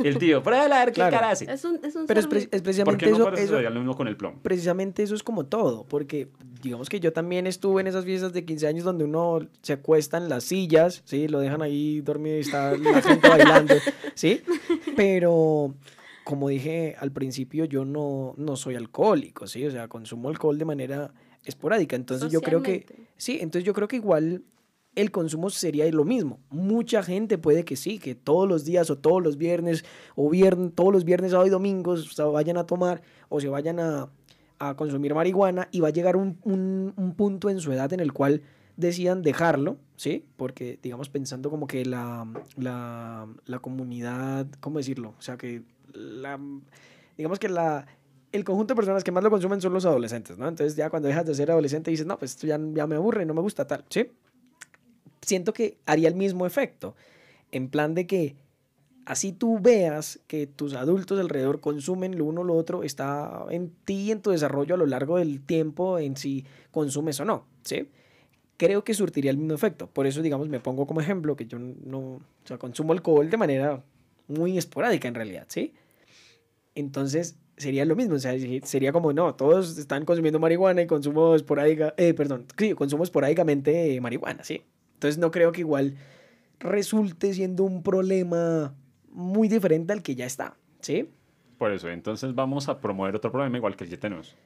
El 0.00 0.18
tío, 0.18 0.42
prueba 0.42 0.64
a 0.64 0.84
ver 0.84 0.92
qué 0.92 1.00
cara 1.00 1.30
hace. 1.30 1.50
Es 1.50 1.64
un, 1.64 1.78
es 1.84 1.94
un 1.94 2.06
Pero 2.06 2.20
es, 2.20 2.26
precisamente 2.26 2.84
¿Por 2.84 2.96
qué 2.96 3.10
no 3.10 3.28
eso, 3.34 3.60
lo 3.60 3.80
mismo 3.80 3.96
con 3.96 4.08
el 4.08 4.16
plomo? 4.16 4.40
Precisamente 4.42 5.02
eso 5.02 5.14
es 5.14 5.22
como 5.22 5.46
todo, 5.46 5.84
porque 5.84 6.28
digamos 6.62 6.88
que 6.88 7.00
yo 7.00 7.12
también 7.12 7.46
estuve 7.46 7.82
en 7.82 7.86
esas 7.86 8.04
fiestas 8.04 8.32
de 8.32 8.44
15 8.44 8.66
años 8.66 8.84
donde 8.84 9.04
uno 9.04 9.40
se 9.62 9.74
acuesta 9.74 10.16
en 10.16 10.28
las 10.28 10.39
sillas, 10.44 11.02
¿sí? 11.04 11.28
Lo 11.28 11.40
dejan 11.40 11.62
ahí 11.62 12.00
dormido 12.00 12.36
y 12.36 12.40
está 12.40 12.76
la 12.76 13.02
gente 13.02 13.28
bailando, 13.28 13.74
¿sí? 14.14 14.42
Pero 14.96 15.74
como 16.24 16.48
dije 16.48 16.96
al 16.98 17.12
principio, 17.12 17.64
yo 17.64 17.84
no, 17.84 18.34
no 18.36 18.56
soy 18.56 18.76
alcohólico, 18.76 19.46
¿sí? 19.46 19.64
O 19.66 19.70
sea, 19.70 19.88
consumo 19.88 20.28
alcohol 20.28 20.58
de 20.58 20.64
manera 20.64 21.12
esporádica. 21.44 21.96
Entonces 21.96 22.30
yo 22.30 22.40
creo 22.40 22.62
que, 22.62 22.86
sí, 23.16 23.38
entonces 23.40 23.64
yo 23.64 23.72
creo 23.72 23.88
que 23.88 23.96
igual 23.96 24.44
el 24.94 25.10
consumo 25.10 25.50
sería 25.50 25.90
lo 25.90 26.04
mismo. 26.04 26.40
Mucha 26.50 27.02
gente 27.02 27.38
puede 27.38 27.64
que 27.64 27.76
sí, 27.76 27.98
que 27.98 28.14
todos 28.14 28.48
los 28.48 28.64
días 28.64 28.90
o 28.90 28.98
todos 28.98 29.22
los 29.22 29.36
viernes 29.36 29.84
o 30.16 30.28
viernes, 30.28 30.72
todos 30.74 30.92
los 30.92 31.04
viernes, 31.04 31.30
sábado 31.30 31.46
y 31.46 31.50
domingos 31.50 32.14
se 32.14 32.22
vayan 32.22 32.56
a 32.56 32.66
tomar 32.66 33.02
o 33.28 33.40
se 33.40 33.48
vayan 33.48 33.78
a, 33.80 34.10
a 34.58 34.74
consumir 34.76 35.14
marihuana 35.14 35.68
y 35.70 35.80
va 35.80 35.88
a 35.88 35.92
llegar 35.92 36.16
un, 36.16 36.38
un, 36.42 36.92
un, 36.96 37.14
punto 37.14 37.50
en 37.50 37.60
su 37.60 37.72
edad 37.72 37.92
en 37.92 38.00
el 38.00 38.12
cual 38.12 38.42
decidan 38.80 39.22
dejarlo, 39.22 39.76
¿sí? 39.96 40.24
Porque, 40.36 40.78
digamos, 40.82 41.08
pensando 41.08 41.50
como 41.50 41.66
que 41.66 41.84
la, 41.84 42.26
la, 42.56 43.28
la 43.46 43.58
comunidad, 43.60 44.46
¿cómo 44.60 44.78
decirlo? 44.78 45.14
O 45.18 45.22
sea, 45.22 45.36
que 45.36 45.62
la, 45.92 46.38
digamos 47.16 47.38
que 47.38 47.48
la, 47.48 47.86
el 48.32 48.44
conjunto 48.44 48.74
de 48.74 48.76
personas 48.76 49.04
que 49.04 49.12
más 49.12 49.22
lo 49.22 49.30
consumen 49.30 49.60
son 49.60 49.72
los 49.72 49.84
adolescentes, 49.84 50.38
¿no? 50.38 50.48
Entonces 50.48 50.76
ya 50.76 50.90
cuando 50.90 51.08
dejas 51.08 51.26
de 51.26 51.34
ser 51.34 51.50
adolescente 51.50 51.90
dices, 51.90 52.06
no, 52.06 52.18
pues 52.18 52.32
esto 52.32 52.46
ya, 52.46 52.58
ya 52.74 52.86
me 52.86 52.96
aburre, 52.96 53.26
no 53.26 53.34
me 53.34 53.40
gusta 53.40 53.66
tal, 53.66 53.84
¿sí? 53.88 54.10
Siento 55.22 55.52
que 55.52 55.78
haría 55.86 56.08
el 56.08 56.14
mismo 56.14 56.46
efecto, 56.46 56.94
en 57.52 57.68
plan 57.68 57.94
de 57.94 58.06
que 58.06 58.36
así 59.04 59.32
tú 59.32 59.58
veas 59.60 60.20
que 60.26 60.46
tus 60.46 60.74
adultos 60.74 61.18
alrededor 61.18 61.60
consumen 61.60 62.16
lo 62.16 62.24
uno 62.24 62.42
o 62.42 62.44
lo 62.44 62.54
otro, 62.54 62.82
está 62.84 63.44
en 63.50 63.70
ti, 63.84 64.12
en 64.12 64.22
tu 64.22 64.30
desarrollo 64.30 64.76
a 64.76 64.78
lo 64.78 64.86
largo 64.86 65.18
del 65.18 65.40
tiempo, 65.42 65.98
en 65.98 66.16
si 66.16 66.44
consumes 66.70 67.18
o 67.20 67.24
no, 67.24 67.44
¿sí? 67.62 67.88
Creo 68.60 68.84
que 68.84 68.92
surtiría 68.92 69.30
el 69.30 69.38
mismo 69.38 69.54
efecto. 69.54 69.86
Por 69.86 70.06
eso, 70.06 70.20
digamos, 70.20 70.50
me 70.50 70.60
pongo 70.60 70.86
como 70.86 71.00
ejemplo 71.00 71.34
que 71.34 71.46
yo 71.46 71.58
no, 71.58 71.98
o 71.98 72.22
sea, 72.44 72.58
consumo 72.58 72.92
alcohol 72.92 73.30
de 73.30 73.38
manera 73.38 73.82
muy 74.28 74.58
esporádica 74.58 75.08
en 75.08 75.14
realidad, 75.14 75.46
¿sí? 75.48 75.72
Entonces, 76.74 77.38
sería 77.56 77.86
lo 77.86 77.96
mismo, 77.96 78.16
o 78.16 78.18
sea, 78.18 78.34
sería 78.64 78.92
como, 78.92 79.14
no, 79.14 79.34
todos 79.34 79.78
están 79.78 80.04
consumiendo 80.04 80.38
marihuana 80.38 80.82
y 80.82 80.86
consumo 80.86 81.34
esporádica, 81.34 81.94
eh, 81.96 82.12
perdón, 82.12 82.44
sí, 82.58 82.74
consumo 82.74 83.02
esporádicamente 83.02 83.98
marihuana, 84.02 84.44
¿sí? 84.44 84.60
Entonces 84.92 85.16
no 85.16 85.30
creo 85.30 85.52
que 85.52 85.60
igual 85.60 85.96
resulte 86.58 87.32
siendo 87.32 87.64
un 87.64 87.82
problema 87.82 88.74
muy 89.10 89.48
diferente 89.48 89.94
al 89.94 90.02
que 90.02 90.16
ya 90.16 90.26
está, 90.26 90.58
¿sí? 90.80 91.08
Por 91.56 91.72
eso, 91.72 91.88
entonces 91.88 92.34
vamos 92.34 92.68
a 92.68 92.78
promover 92.78 93.16
otro 93.16 93.32
problema 93.32 93.56
igual 93.56 93.74
que 93.74 93.86
ya 93.86 93.96
tenemos. 93.96 94.36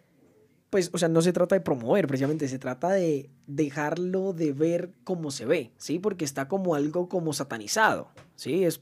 Pues, 0.74 0.90
o 0.92 0.98
sea, 0.98 1.08
no 1.08 1.22
se 1.22 1.32
trata 1.32 1.54
de 1.54 1.60
promover, 1.60 2.08
precisamente, 2.08 2.48
se 2.48 2.58
trata 2.58 2.90
de 2.90 3.30
dejarlo 3.46 4.32
de 4.32 4.52
ver 4.52 4.90
como 5.04 5.30
se 5.30 5.46
ve, 5.46 5.70
¿sí? 5.76 6.00
Porque 6.00 6.24
está 6.24 6.48
como 6.48 6.74
algo 6.74 7.08
como 7.08 7.32
satanizado, 7.32 8.08
¿sí? 8.34 8.64
Es, 8.64 8.80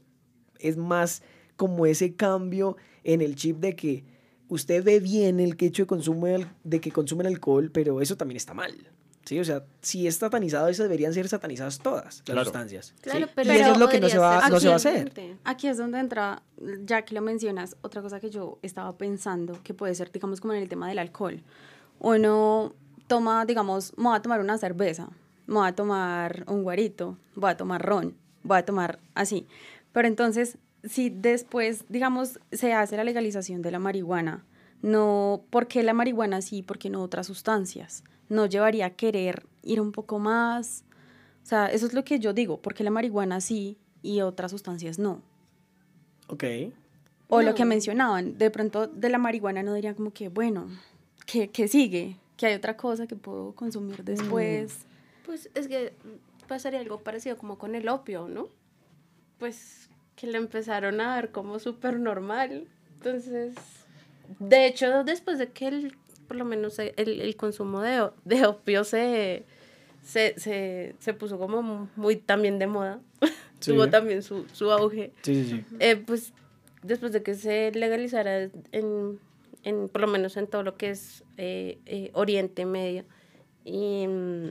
es 0.57 0.75
más 0.75 1.21
como 1.55 1.85
ese 1.85 2.15
cambio 2.15 2.77
en 3.03 3.21
el 3.21 3.35
chip 3.35 3.59
de 3.59 3.75
que 3.75 4.05
usted 4.47 4.83
ve 4.83 5.01
bien 5.01 5.39
el 5.39 5.55
hecho 5.59 5.83
de, 5.83 5.85
consumo 5.85 6.25
de 6.63 6.81
que 6.81 6.91
consumen 6.91 7.27
alcohol, 7.27 7.69
pero 7.71 8.01
eso 8.01 8.17
también 8.17 8.37
está 8.37 8.55
mal. 8.55 8.73
Sí, 9.25 9.39
o 9.39 9.45
sea, 9.45 9.63
si 9.81 10.07
es 10.07 10.15
satanizado, 10.15 10.69
eso 10.69 10.81
deberían 10.81 11.13
ser 11.13 11.27
satanizadas 11.27 11.77
todas 11.77 12.23
las 12.25 12.43
sustancias. 12.45 12.95
Claro, 13.01 13.27
pero, 13.35 13.53
y 13.53 13.57
eso 13.57 13.73
es 13.73 13.77
lo 13.77 13.87
que 13.87 13.99
no 13.99 14.09
se, 14.09 14.17
va, 14.17 14.49
no 14.49 14.59
se 14.59 14.67
va 14.67 14.73
a 14.73 14.77
hacer. 14.77 15.37
Aquí 15.43 15.67
es 15.67 15.77
donde 15.77 15.99
entra, 15.99 16.41
ya 16.85 17.03
que 17.03 17.13
lo 17.13 17.21
mencionas, 17.21 17.77
otra 17.83 18.01
cosa 18.01 18.19
que 18.19 18.31
yo 18.31 18.57
estaba 18.63 18.97
pensando, 18.97 19.61
que 19.61 19.75
puede 19.75 19.93
ser, 19.93 20.11
digamos, 20.11 20.41
como 20.41 20.53
en 20.53 20.63
el 20.63 20.69
tema 20.69 20.89
del 20.89 20.97
alcohol. 20.97 21.43
Uno 21.99 22.73
toma, 23.07 23.45
digamos, 23.45 23.93
me 23.97 24.05
voy 24.05 24.15
a 24.15 24.21
tomar 24.21 24.39
una 24.39 24.57
cerveza, 24.57 25.09
me 25.47 25.55
voy 25.55 25.67
a 25.67 25.75
tomar 25.75 26.45
un 26.47 26.63
guarito, 26.63 27.17
voy 27.35 27.51
a 27.51 27.57
tomar 27.57 27.81
ron, 27.81 28.15
voy 28.43 28.57
a 28.57 28.65
tomar 28.65 28.99
así. 29.15 29.47
Pero 29.91 30.07
entonces, 30.07 30.57
si 30.83 31.09
después, 31.09 31.85
digamos, 31.89 32.39
se 32.51 32.73
hace 32.73 32.97
la 32.97 33.03
legalización 33.03 33.61
de 33.61 33.71
la 33.71 33.79
marihuana, 33.79 34.43
no, 34.81 35.43
¿por 35.49 35.67
qué 35.67 35.81
la 35.81 35.93
marihuana 35.93 36.41
sí, 36.41 36.61
por 36.61 36.77
qué 36.77 36.89
no 36.89 37.01
otras 37.01 37.27
sustancias? 37.27 38.03
No 38.29 38.45
llevaría 38.45 38.87
a 38.87 38.89
querer 38.91 39.45
ir 39.63 39.79
un 39.79 39.91
poco 39.91 40.19
más. 40.19 40.83
O 41.43 41.45
sea, 41.45 41.67
eso 41.67 41.85
es 41.85 41.93
lo 41.93 42.03
que 42.03 42.19
yo 42.19 42.33
digo, 42.33 42.61
porque 42.61 42.83
la 42.83 42.91
marihuana 42.91 43.39
sí 43.39 43.77
y 44.01 44.21
otras 44.21 44.51
sustancias 44.51 44.99
no. 44.99 45.21
Ok. 46.27 46.43
O 47.29 47.41
lo 47.41 47.55
que 47.55 47.65
mencionaban, 47.65 48.37
de 48.37 48.51
pronto 48.51 48.87
de 48.87 49.09
la 49.09 49.17
marihuana 49.17 49.63
no 49.63 49.73
dirían 49.73 49.95
como 49.95 50.11
que, 50.11 50.29
bueno, 50.29 50.67
que, 51.25 51.67
sigue, 51.67 52.17
que 52.37 52.47
hay 52.47 52.53
otra 52.55 52.77
cosa 52.77 53.07
que 53.07 53.15
puedo 53.15 53.53
consumir 53.53 54.03
después. 54.03 54.79
Pues 55.25 55.49
es 55.55 55.67
que 55.67 55.93
pasaría 56.47 56.79
algo 56.79 56.99
parecido 56.99 57.37
como 57.37 57.57
con 57.57 57.75
el 57.75 57.87
opio, 57.89 58.27
¿no? 58.27 58.49
Pues 59.39 59.89
que 60.15 60.27
le 60.27 60.37
empezaron 60.37 61.01
a 61.01 61.15
ver 61.15 61.31
como 61.31 61.59
súper 61.59 61.99
normal. 61.99 62.67
Entonces, 62.95 63.55
de 64.39 64.67
hecho, 64.67 65.03
después 65.03 65.39
de 65.39 65.51
que 65.51 65.67
el, 65.67 65.95
por 66.27 66.37
lo 66.37 66.45
menos 66.45 66.79
el, 66.79 66.93
el 66.97 67.35
consumo 67.35 67.81
de, 67.81 68.09
de 68.25 68.45
opio 68.45 68.83
se, 68.83 69.45
se, 70.03 70.39
se, 70.39 70.95
se, 70.99 71.13
puso 71.13 71.37
como 71.39 71.89
muy 71.95 72.15
también 72.17 72.59
de 72.59 72.67
moda, 72.67 72.99
tuvo 73.59 73.89
también 73.89 74.23
su, 74.23 74.45
su 74.53 74.71
auge, 74.71 75.11
sí, 75.21 75.45
sí, 75.45 75.65
eh, 75.79 75.95
pues 75.95 76.33
después 76.81 77.11
de 77.11 77.23
que 77.23 77.35
se 77.35 77.71
legalizara 77.71 78.49
en, 78.71 79.19
en, 79.63 79.89
por 79.89 80.01
lo 80.01 80.07
menos 80.07 80.37
en 80.37 80.47
todo 80.47 80.63
lo 80.63 80.77
que 80.77 80.91
es 80.91 81.23
eh, 81.37 81.79
eh, 81.85 82.11
Oriente 82.13 82.65
Medio, 82.65 83.05
y 83.65 84.07
mm, 84.07 84.49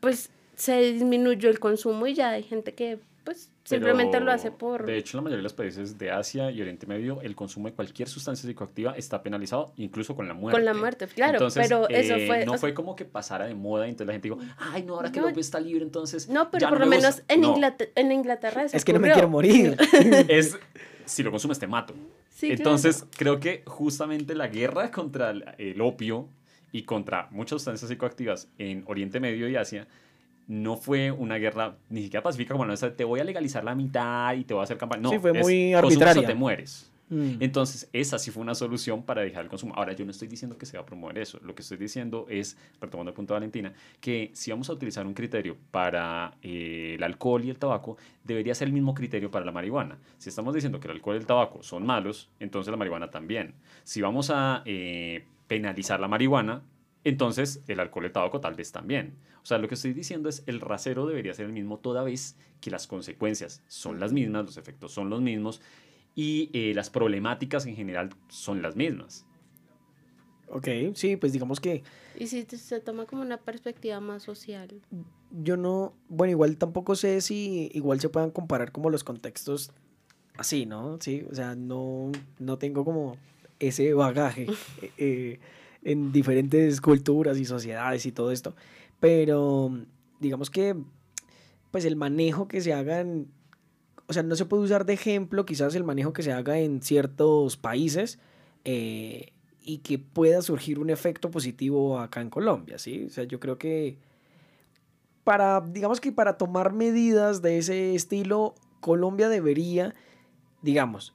pues 0.00 0.30
se 0.54 0.80
disminuyó 0.80 1.48
el 1.48 1.58
consumo 1.58 2.06
y 2.06 2.14
ya 2.14 2.30
hay 2.30 2.42
gente 2.42 2.74
que 2.74 2.98
pues 3.24 3.50
simplemente 3.62 4.18
lo 4.18 4.32
hace 4.32 4.50
por... 4.50 4.84
De 4.84 4.96
hecho, 4.96 5.16
en 5.16 5.18
la 5.18 5.22
mayoría 5.22 5.38
de 5.38 5.42
los 5.44 5.52
países 5.52 5.96
de 5.96 6.10
Asia 6.10 6.50
y 6.50 6.60
Oriente 6.60 6.86
Medio, 6.86 7.20
el 7.22 7.36
consumo 7.36 7.68
de 7.68 7.74
cualquier 7.74 8.08
sustancia 8.08 8.48
psicoactiva 8.48 8.96
está 8.96 9.22
penalizado, 9.22 9.72
incluso 9.76 10.16
con 10.16 10.26
la 10.26 10.34
muerte. 10.34 10.58
Con 10.58 10.64
la 10.64 10.74
muerte, 10.74 11.06
claro, 11.06 11.38
pero 11.54 11.88
eso 11.88 12.14
eh, 12.16 12.26
fue... 12.26 12.44
No 12.44 12.58
fue 12.58 12.74
como 12.74 12.96
que 12.96 13.04
pasara 13.04 13.46
de 13.46 13.54
moda 13.54 13.86
y 13.86 13.90
entonces 13.90 14.08
la 14.08 14.12
gente 14.14 14.28
dijo, 14.28 14.40
ay, 14.58 14.82
no, 14.82 14.96
ahora 14.96 15.12
que 15.12 15.20
el 15.20 15.38
está 15.38 15.60
libre, 15.60 15.84
entonces... 15.84 16.28
No, 16.28 16.50
pero 16.50 16.68
por 16.68 16.80
lo 16.80 16.86
menos 16.86 17.22
en, 17.28 17.44
Inglaterra, 17.44 17.92
en 17.94 18.12
Inglaterra 18.12 18.64
Es 18.64 18.84
que 18.84 18.92
no 18.92 18.98
me 18.98 19.12
quiero 19.12 19.28
morir. 19.28 19.76
es, 20.28 20.58
si 21.04 21.22
lo 21.22 21.30
consumes 21.30 21.58
te 21.58 21.66
mato. 21.68 21.94
Entonces, 22.42 23.06
creo 23.16 23.40
que 23.40 23.62
justamente 23.66 24.34
la 24.34 24.48
guerra 24.48 24.90
contra 24.90 25.30
el 25.30 25.80
opio 25.80 26.28
y 26.72 26.82
contra 26.82 27.28
muchas 27.30 27.60
sustancias 27.60 27.88
psicoactivas 27.88 28.48
en 28.58 28.84
Oriente 28.86 29.20
Medio 29.20 29.48
y 29.48 29.56
Asia 29.56 29.86
no 30.48 30.76
fue 30.76 31.10
una 31.10 31.36
guerra 31.36 31.76
ni 31.88 32.02
siquiera 32.02 32.22
pacífica 32.22 32.52
como 32.54 32.64
no 32.64 32.76
te 32.76 33.04
voy 33.04 33.20
a 33.20 33.24
legalizar 33.24 33.62
la 33.64 33.74
mitad 33.74 34.34
y 34.34 34.44
te 34.44 34.54
voy 34.54 34.62
a 34.62 34.64
hacer 34.64 34.78
campaña. 34.78 35.02
No, 35.02 35.10
sí, 35.10 35.18
fue 35.18 35.32
muy 35.32 35.74
arbitraria. 35.74 36.26
te 36.26 36.34
mueres. 36.34 36.91
Mm. 37.12 37.36
Entonces, 37.40 37.90
esa 37.92 38.18
sí 38.18 38.30
fue 38.30 38.42
una 38.42 38.54
solución 38.54 39.02
para 39.02 39.20
dejar 39.20 39.42
el 39.42 39.50
consumo. 39.50 39.74
Ahora, 39.76 39.92
yo 39.92 40.06
no 40.06 40.12
estoy 40.12 40.28
diciendo 40.28 40.56
que 40.56 40.64
se 40.64 40.78
va 40.78 40.82
a 40.82 40.86
promover 40.86 41.18
eso. 41.18 41.38
Lo 41.42 41.54
que 41.54 41.60
estoy 41.60 41.76
diciendo 41.76 42.24
es, 42.30 42.56
retomando 42.80 43.10
el 43.10 43.14
punto 43.14 43.34
de 43.34 43.40
Valentina, 43.40 43.74
que 44.00 44.30
si 44.32 44.50
vamos 44.50 44.70
a 44.70 44.72
utilizar 44.72 45.06
un 45.06 45.12
criterio 45.12 45.58
para 45.70 46.38
eh, 46.40 46.94
el 46.96 47.02
alcohol 47.02 47.44
y 47.44 47.50
el 47.50 47.58
tabaco, 47.58 47.98
debería 48.24 48.54
ser 48.54 48.68
el 48.68 48.72
mismo 48.72 48.94
criterio 48.94 49.30
para 49.30 49.44
la 49.44 49.52
marihuana. 49.52 49.98
Si 50.16 50.30
estamos 50.30 50.54
diciendo 50.54 50.80
que 50.80 50.88
el 50.88 50.92
alcohol 50.92 51.16
y 51.16 51.18
el 51.18 51.26
tabaco 51.26 51.62
son 51.62 51.84
malos, 51.84 52.30
entonces 52.40 52.70
la 52.70 52.78
marihuana 52.78 53.10
también. 53.10 53.56
Si 53.84 54.00
vamos 54.00 54.30
a 54.30 54.62
eh, 54.64 55.26
penalizar 55.48 56.00
la 56.00 56.08
marihuana, 56.08 56.62
entonces 57.04 57.62
el 57.68 57.78
alcohol 57.78 58.04
y 58.04 58.06
el 58.06 58.12
tabaco 58.12 58.40
tal 58.40 58.54
vez 58.54 58.72
también. 58.72 59.16
O 59.42 59.44
sea, 59.44 59.58
lo 59.58 59.68
que 59.68 59.74
estoy 59.74 59.92
diciendo 59.92 60.30
es 60.30 60.44
el 60.46 60.60
rasero 60.62 61.06
debería 61.06 61.34
ser 61.34 61.44
el 61.46 61.52
mismo 61.52 61.78
toda 61.78 62.04
vez 62.04 62.38
que 62.62 62.70
las 62.70 62.86
consecuencias 62.86 63.62
son 63.66 64.00
las 64.00 64.14
mismas, 64.14 64.46
los 64.46 64.56
efectos 64.56 64.92
son 64.92 65.10
los 65.10 65.20
mismos 65.20 65.60
y 66.14 66.50
eh, 66.52 66.72
las 66.74 66.90
problemáticas 66.90 67.66
en 67.66 67.76
general 67.76 68.10
son 68.28 68.62
las 68.62 68.76
mismas. 68.76 69.26
Ok, 70.48 70.68
sí, 70.94 71.16
pues 71.16 71.32
digamos 71.32 71.60
que... 71.60 71.82
Y 72.18 72.26
si 72.26 72.42
se 72.44 72.80
toma 72.80 73.06
como 73.06 73.22
una 73.22 73.38
perspectiva 73.38 74.00
más 74.00 74.22
social. 74.22 74.68
Yo 75.30 75.56
no, 75.56 75.94
bueno, 76.08 76.32
igual 76.32 76.58
tampoco 76.58 76.94
sé 76.94 77.22
si 77.22 77.70
igual 77.72 78.00
se 78.00 78.10
puedan 78.10 78.30
comparar 78.30 78.70
como 78.70 78.90
los 78.90 79.02
contextos 79.02 79.72
así, 80.36 80.66
¿no? 80.66 80.98
Sí, 81.00 81.24
o 81.30 81.34
sea, 81.34 81.54
no, 81.54 82.12
no 82.38 82.58
tengo 82.58 82.84
como 82.84 83.16
ese 83.58 83.94
bagaje. 83.94 84.46
eh, 84.82 84.92
eh 84.98 85.40
en 85.84 86.12
diferentes 86.12 86.80
culturas 86.80 87.38
y 87.38 87.44
sociedades 87.44 88.06
y 88.06 88.12
todo 88.12 88.32
esto. 88.32 88.54
Pero 89.00 89.72
digamos 90.20 90.50
que 90.50 90.76
pues 91.70 91.84
el 91.84 91.96
manejo 91.96 92.48
que 92.48 92.60
se 92.60 92.72
haga 92.72 93.00
en, 93.00 93.28
o 94.12 94.14
sea, 94.14 94.22
no 94.22 94.36
se 94.36 94.44
puede 94.44 94.62
usar 94.62 94.84
de 94.84 94.92
ejemplo 94.92 95.46
quizás 95.46 95.74
el 95.74 95.84
manejo 95.84 96.12
que 96.12 96.22
se 96.22 96.32
haga 96.32 96.58
en 96.58 96.82
ciertos 96.82 97.56
países 97.56 98.18
eh, 98.66 99.32
y 99.62 99.78
que 99.78 99.98
pueda 99.98 100.42
surgir 100.42 100.78
un 100.78 100.90
efecto 100.90 101.30
positivo 101.30 101.98
acá 101.98 102.20
en 102.20 102.28
Colombia, 102.28 102.78
¿sí? 102.78 103.06
O 103.06 103.10
sea, 103.10 103.24
yo 103.24 103.40
creo 103.40 103.56
que 103.56 103.96
para, 105.24 105.62
digamos 105.62 105.98
que 105.98 106.12
para 106.12 106.36
tomar 106.36 106.74
medidas 106.74 107.40
de 107.40 107.56
ese 107.56 107.94
estilo, 107.94 108.54
Colombia 108.80 109.30
debería, 109.30 109.94
digamos, 110.60 111.14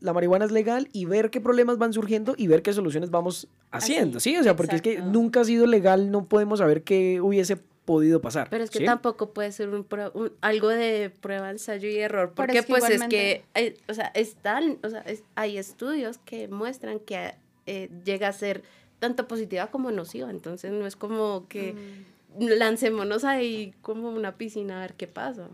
la 0.00 0.14
marihuana 0.14 0.46
es 0.46 0.52
legal 0.52 0.88
y 0.94 1.04
ver 1.04 1.28
qué 1.28 1.42
problemas 1.42 1.76
van 1.76 1.92
surgiendo 1.92 2.34
y 2.38 2.46
ver 2.46 2.62
qué 2.62 2.72
soluciones 2.72 3.10
vamos 3.10 3.46
haciendo, 3.70 4.20
¿sí? 4.20 4.38
O 4.38 4.42
sea, 4.42 4.56
porque 4.56 4.76
es 4.76 4.82
que 4.82 5.02
nunca 5.02 5.42
ha 5.42 5.44
sido 5.44 5.66
legal, 5.66 6.10
no 6.10 6.24
podemos 6.24 6.60
saber 6.60 6.82
qué 6.82 7.20
hubiese 7.20 7.58
podido 7.86 8.20
pasar. 8.20 8.48
Pero 8.50 8.62
es 8.64 8.70
que 8.70 8.80
¿sí? 8.80 8.84
tampoco 8.84 9.32
puede 9.32 9.50
ser 9.52 9.70
un, 9.70 9.86
algo 10.42 10.68
de 10.68 11.10
prueba, 11.20 11.50
ensayo 11.50 11.88
y 11.88 11.96
error, 11.96 12.32
porque 12.36 12.58
es 12.58 12.66
que 12.66 12.70
pues 12.72 12.90
es 12.90 13.02
que, 13.04 13.44
eh, 13.54 13.78
o 13.88 13.94
sea, 13.94 14.08
están, 14.14 14.78
o 14.84 14.90
sea, 14.90 15.00
es- 15.00 15.22
hay 15.36 15.56
estudios 15.56 16.18
que 16.18 16.48
muestran 16.48 16.98
que 17.00 17.34
eh, 17.66 17.88
llega 18.04 18.28
a 18.28 18.32
ser 18.32 18.62
tanto 18.98 19.26
positiva 19.26 19.68
como 19.70 19.90
nociva, 19.90 20.30
entonces 20.30 20.70
no 20.72 20.86
es 20.86 20.96
como 20.96 21.46
que 21.48 21.72
Mm. 22.38 22.48
lancémonos 22.58 23.24
ahí 23.24 23.72
como 23.82 24.10
una 24.10 24.36
piscina 24.36 24.78
a 24.78 24.80
ver 24.82 24.94
qué 24.94 25.06
pasa. 25.06 25.48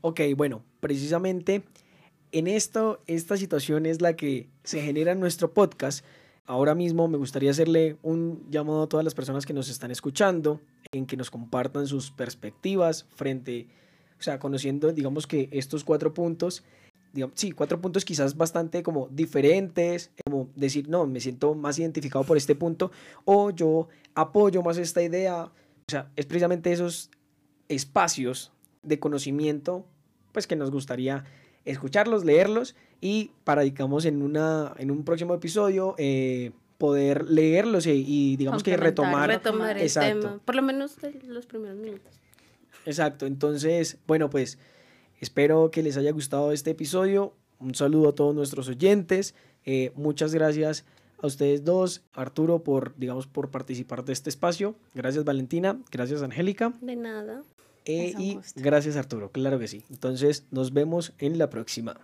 Ok, 0.00 0.20
bueno, 0.36 0.64
precisamente 0.80 1.62
en 2.32 2.46
esto, 2.48 3.00
esta 3.06 3.36
situación 3.36 3.86
es 3.86 4.00
la 4.00 4.16
que 4.16 4.48
se 4.64 4.80
genera 4.82 5.12
en 5.12 5.20
nuestro 5.20 5.52
podcast. 5.52 6.04
Ahora 6.44 6.74
mismo 6.74 7.06
me 7.06 7.18
gustaría 7.18 7.52
hacerle 7.52 7.98
un 8.02 8.50
llamado 8.50 8.82
a 8.82 8.88
todas 8.88 9.04
las 9.04 9.14
personas 9.14 9.46
que 9.46 9.52
nos 9.52 9.68
están 9.68 9.92
escuchando, 9.92 10.60
en 10.90 11.06
que 11.06 11.16
nos 11.16 11.30
compartan 11.30 11.86
sus 11.86 12.10
perspectivas 12.10 13.04
frente, 13.14 13.68
o 14.18 14.22
sea, 14.22 14.40
conociendo, 14.40 14.92
digamos 14.92 15.28
que 15.28 15.48
estos 15.52 15.84
cuatro 15.84 16.12
puntos, 16.12 16.64
digamos, 17.12 17.34
sí, 17.38 17.52
cuatro 17.52 17.80
puntos 17.80 18.04
quizás 18.04 18.36
bastante 18.36 18.82
como 18.82 19.06
diferentes, 19.08 20.10
como 20.24 20.48
decir, 20.56 20.88
no, 20.88 21.06
me 21.06 21.20
siento 21.20 21.54
más 21.54 21.78
identificado 21.78 22.24
por 22.24 22.36
este 22.36 22.56
punto, 22.56 22.90
o 23.24 23.50
yo 23.50 23.88
apoyo 24.16 24.62
más 24.62 24.78
esta 24.78 25.00
idea, 25.00 25.44
o 25.44 25.90
sea, 25.90 26.10
es 26.16 26.26
precisamente 26.26 26.72
esos 26.72 27.10
espacios 27.68 28.50
de 28.82 28.98
conocimiento, 28.98 29.86
pues 30.32 30.48
que 30.48 30.56
nos 30.56 30.72
gustaría 30.72 31.24
escucharlos, 31.64 32.24
leerlos 32.24 32.74
y 33.02 33.32
para, 33.42 33.62
digamos, 33.62 34.04
en, 34.04 34.22
una, 34.22 34.72
en 34.78 34.92
un 34.92 35.04
próximo 35.04 35.34
episodio 35.34 35.96
eh, 35.98 36.52
poder 36.78 37.28
leerlos 37.28 37.86
y, 37.86 38.04
y, 38.06 38.36
digamos 38.36 38.62
que 38.62 38.76
retomar. 38.76 39.28
Retomar 39.28 39.76
el 39.76 39.82
Exacto. 39.82 40.20
tema, 40.20 40.40
por 40.44 40.54
lo 40.54 40.62
menos 40.62 40.96
de 41.00 41.20
los 41.26 41.46
primeros 41.46 41.76
minutos. 41.76 42.14
Exacto, 42.86 43.26
entonces, 43.26 43.98
bueno, 44.06 44.30
pues 44.30 44.56
espero 45.20 45.72
que 45.72 45.82
les 45.82 45.96
haya 45.96 46.12
gustado 46.12 46.52
este 46.52 46.70
episodio. 46.70 47.34
Un 47.58 47.74
saludo 47.74 48.10
a 48.10 48.14
todos 48.14 48.36
nuestros 48.36 48.68
oyentes. 48.68 49.34
Eh, 49.66 49.90
muchas 49.96 50.32
gracias 50.32 50.84
a 51.20 51.26
ustedes 51.26 51.64
dos, 51.64 52.02
Arturo, 52.12 52.62
por, 52.62 52.94
digamos, 52.96 53.26
por 53.26 53.50
participar 53.50 54.04
de 54.04 54.12
este 54.12 54.30
espacio. 54.30 54.76
Gracias, 54.94 55.24
Valentina. 55.24 55.80
Gracias, 55.90 56.22
Angélica. 56.22 56.72
De 56.80 56.94
nada. 56.94 57.42
Eh, 57.84 58.14
y 58.16 58.34
gusto. 58.34 58.60
gracias, 58.62 58.96
Arturo. 58.96 59.32
Claro 59.32 59.58
que 59.58 59.66
sí. 59.66 59.84
Entonces, 59.90 60.46
nos 60.52 60.72
vemos 60.72 61.14
en 61.18 61.38
la 61.38 61.50
próxima. 61.50 62.00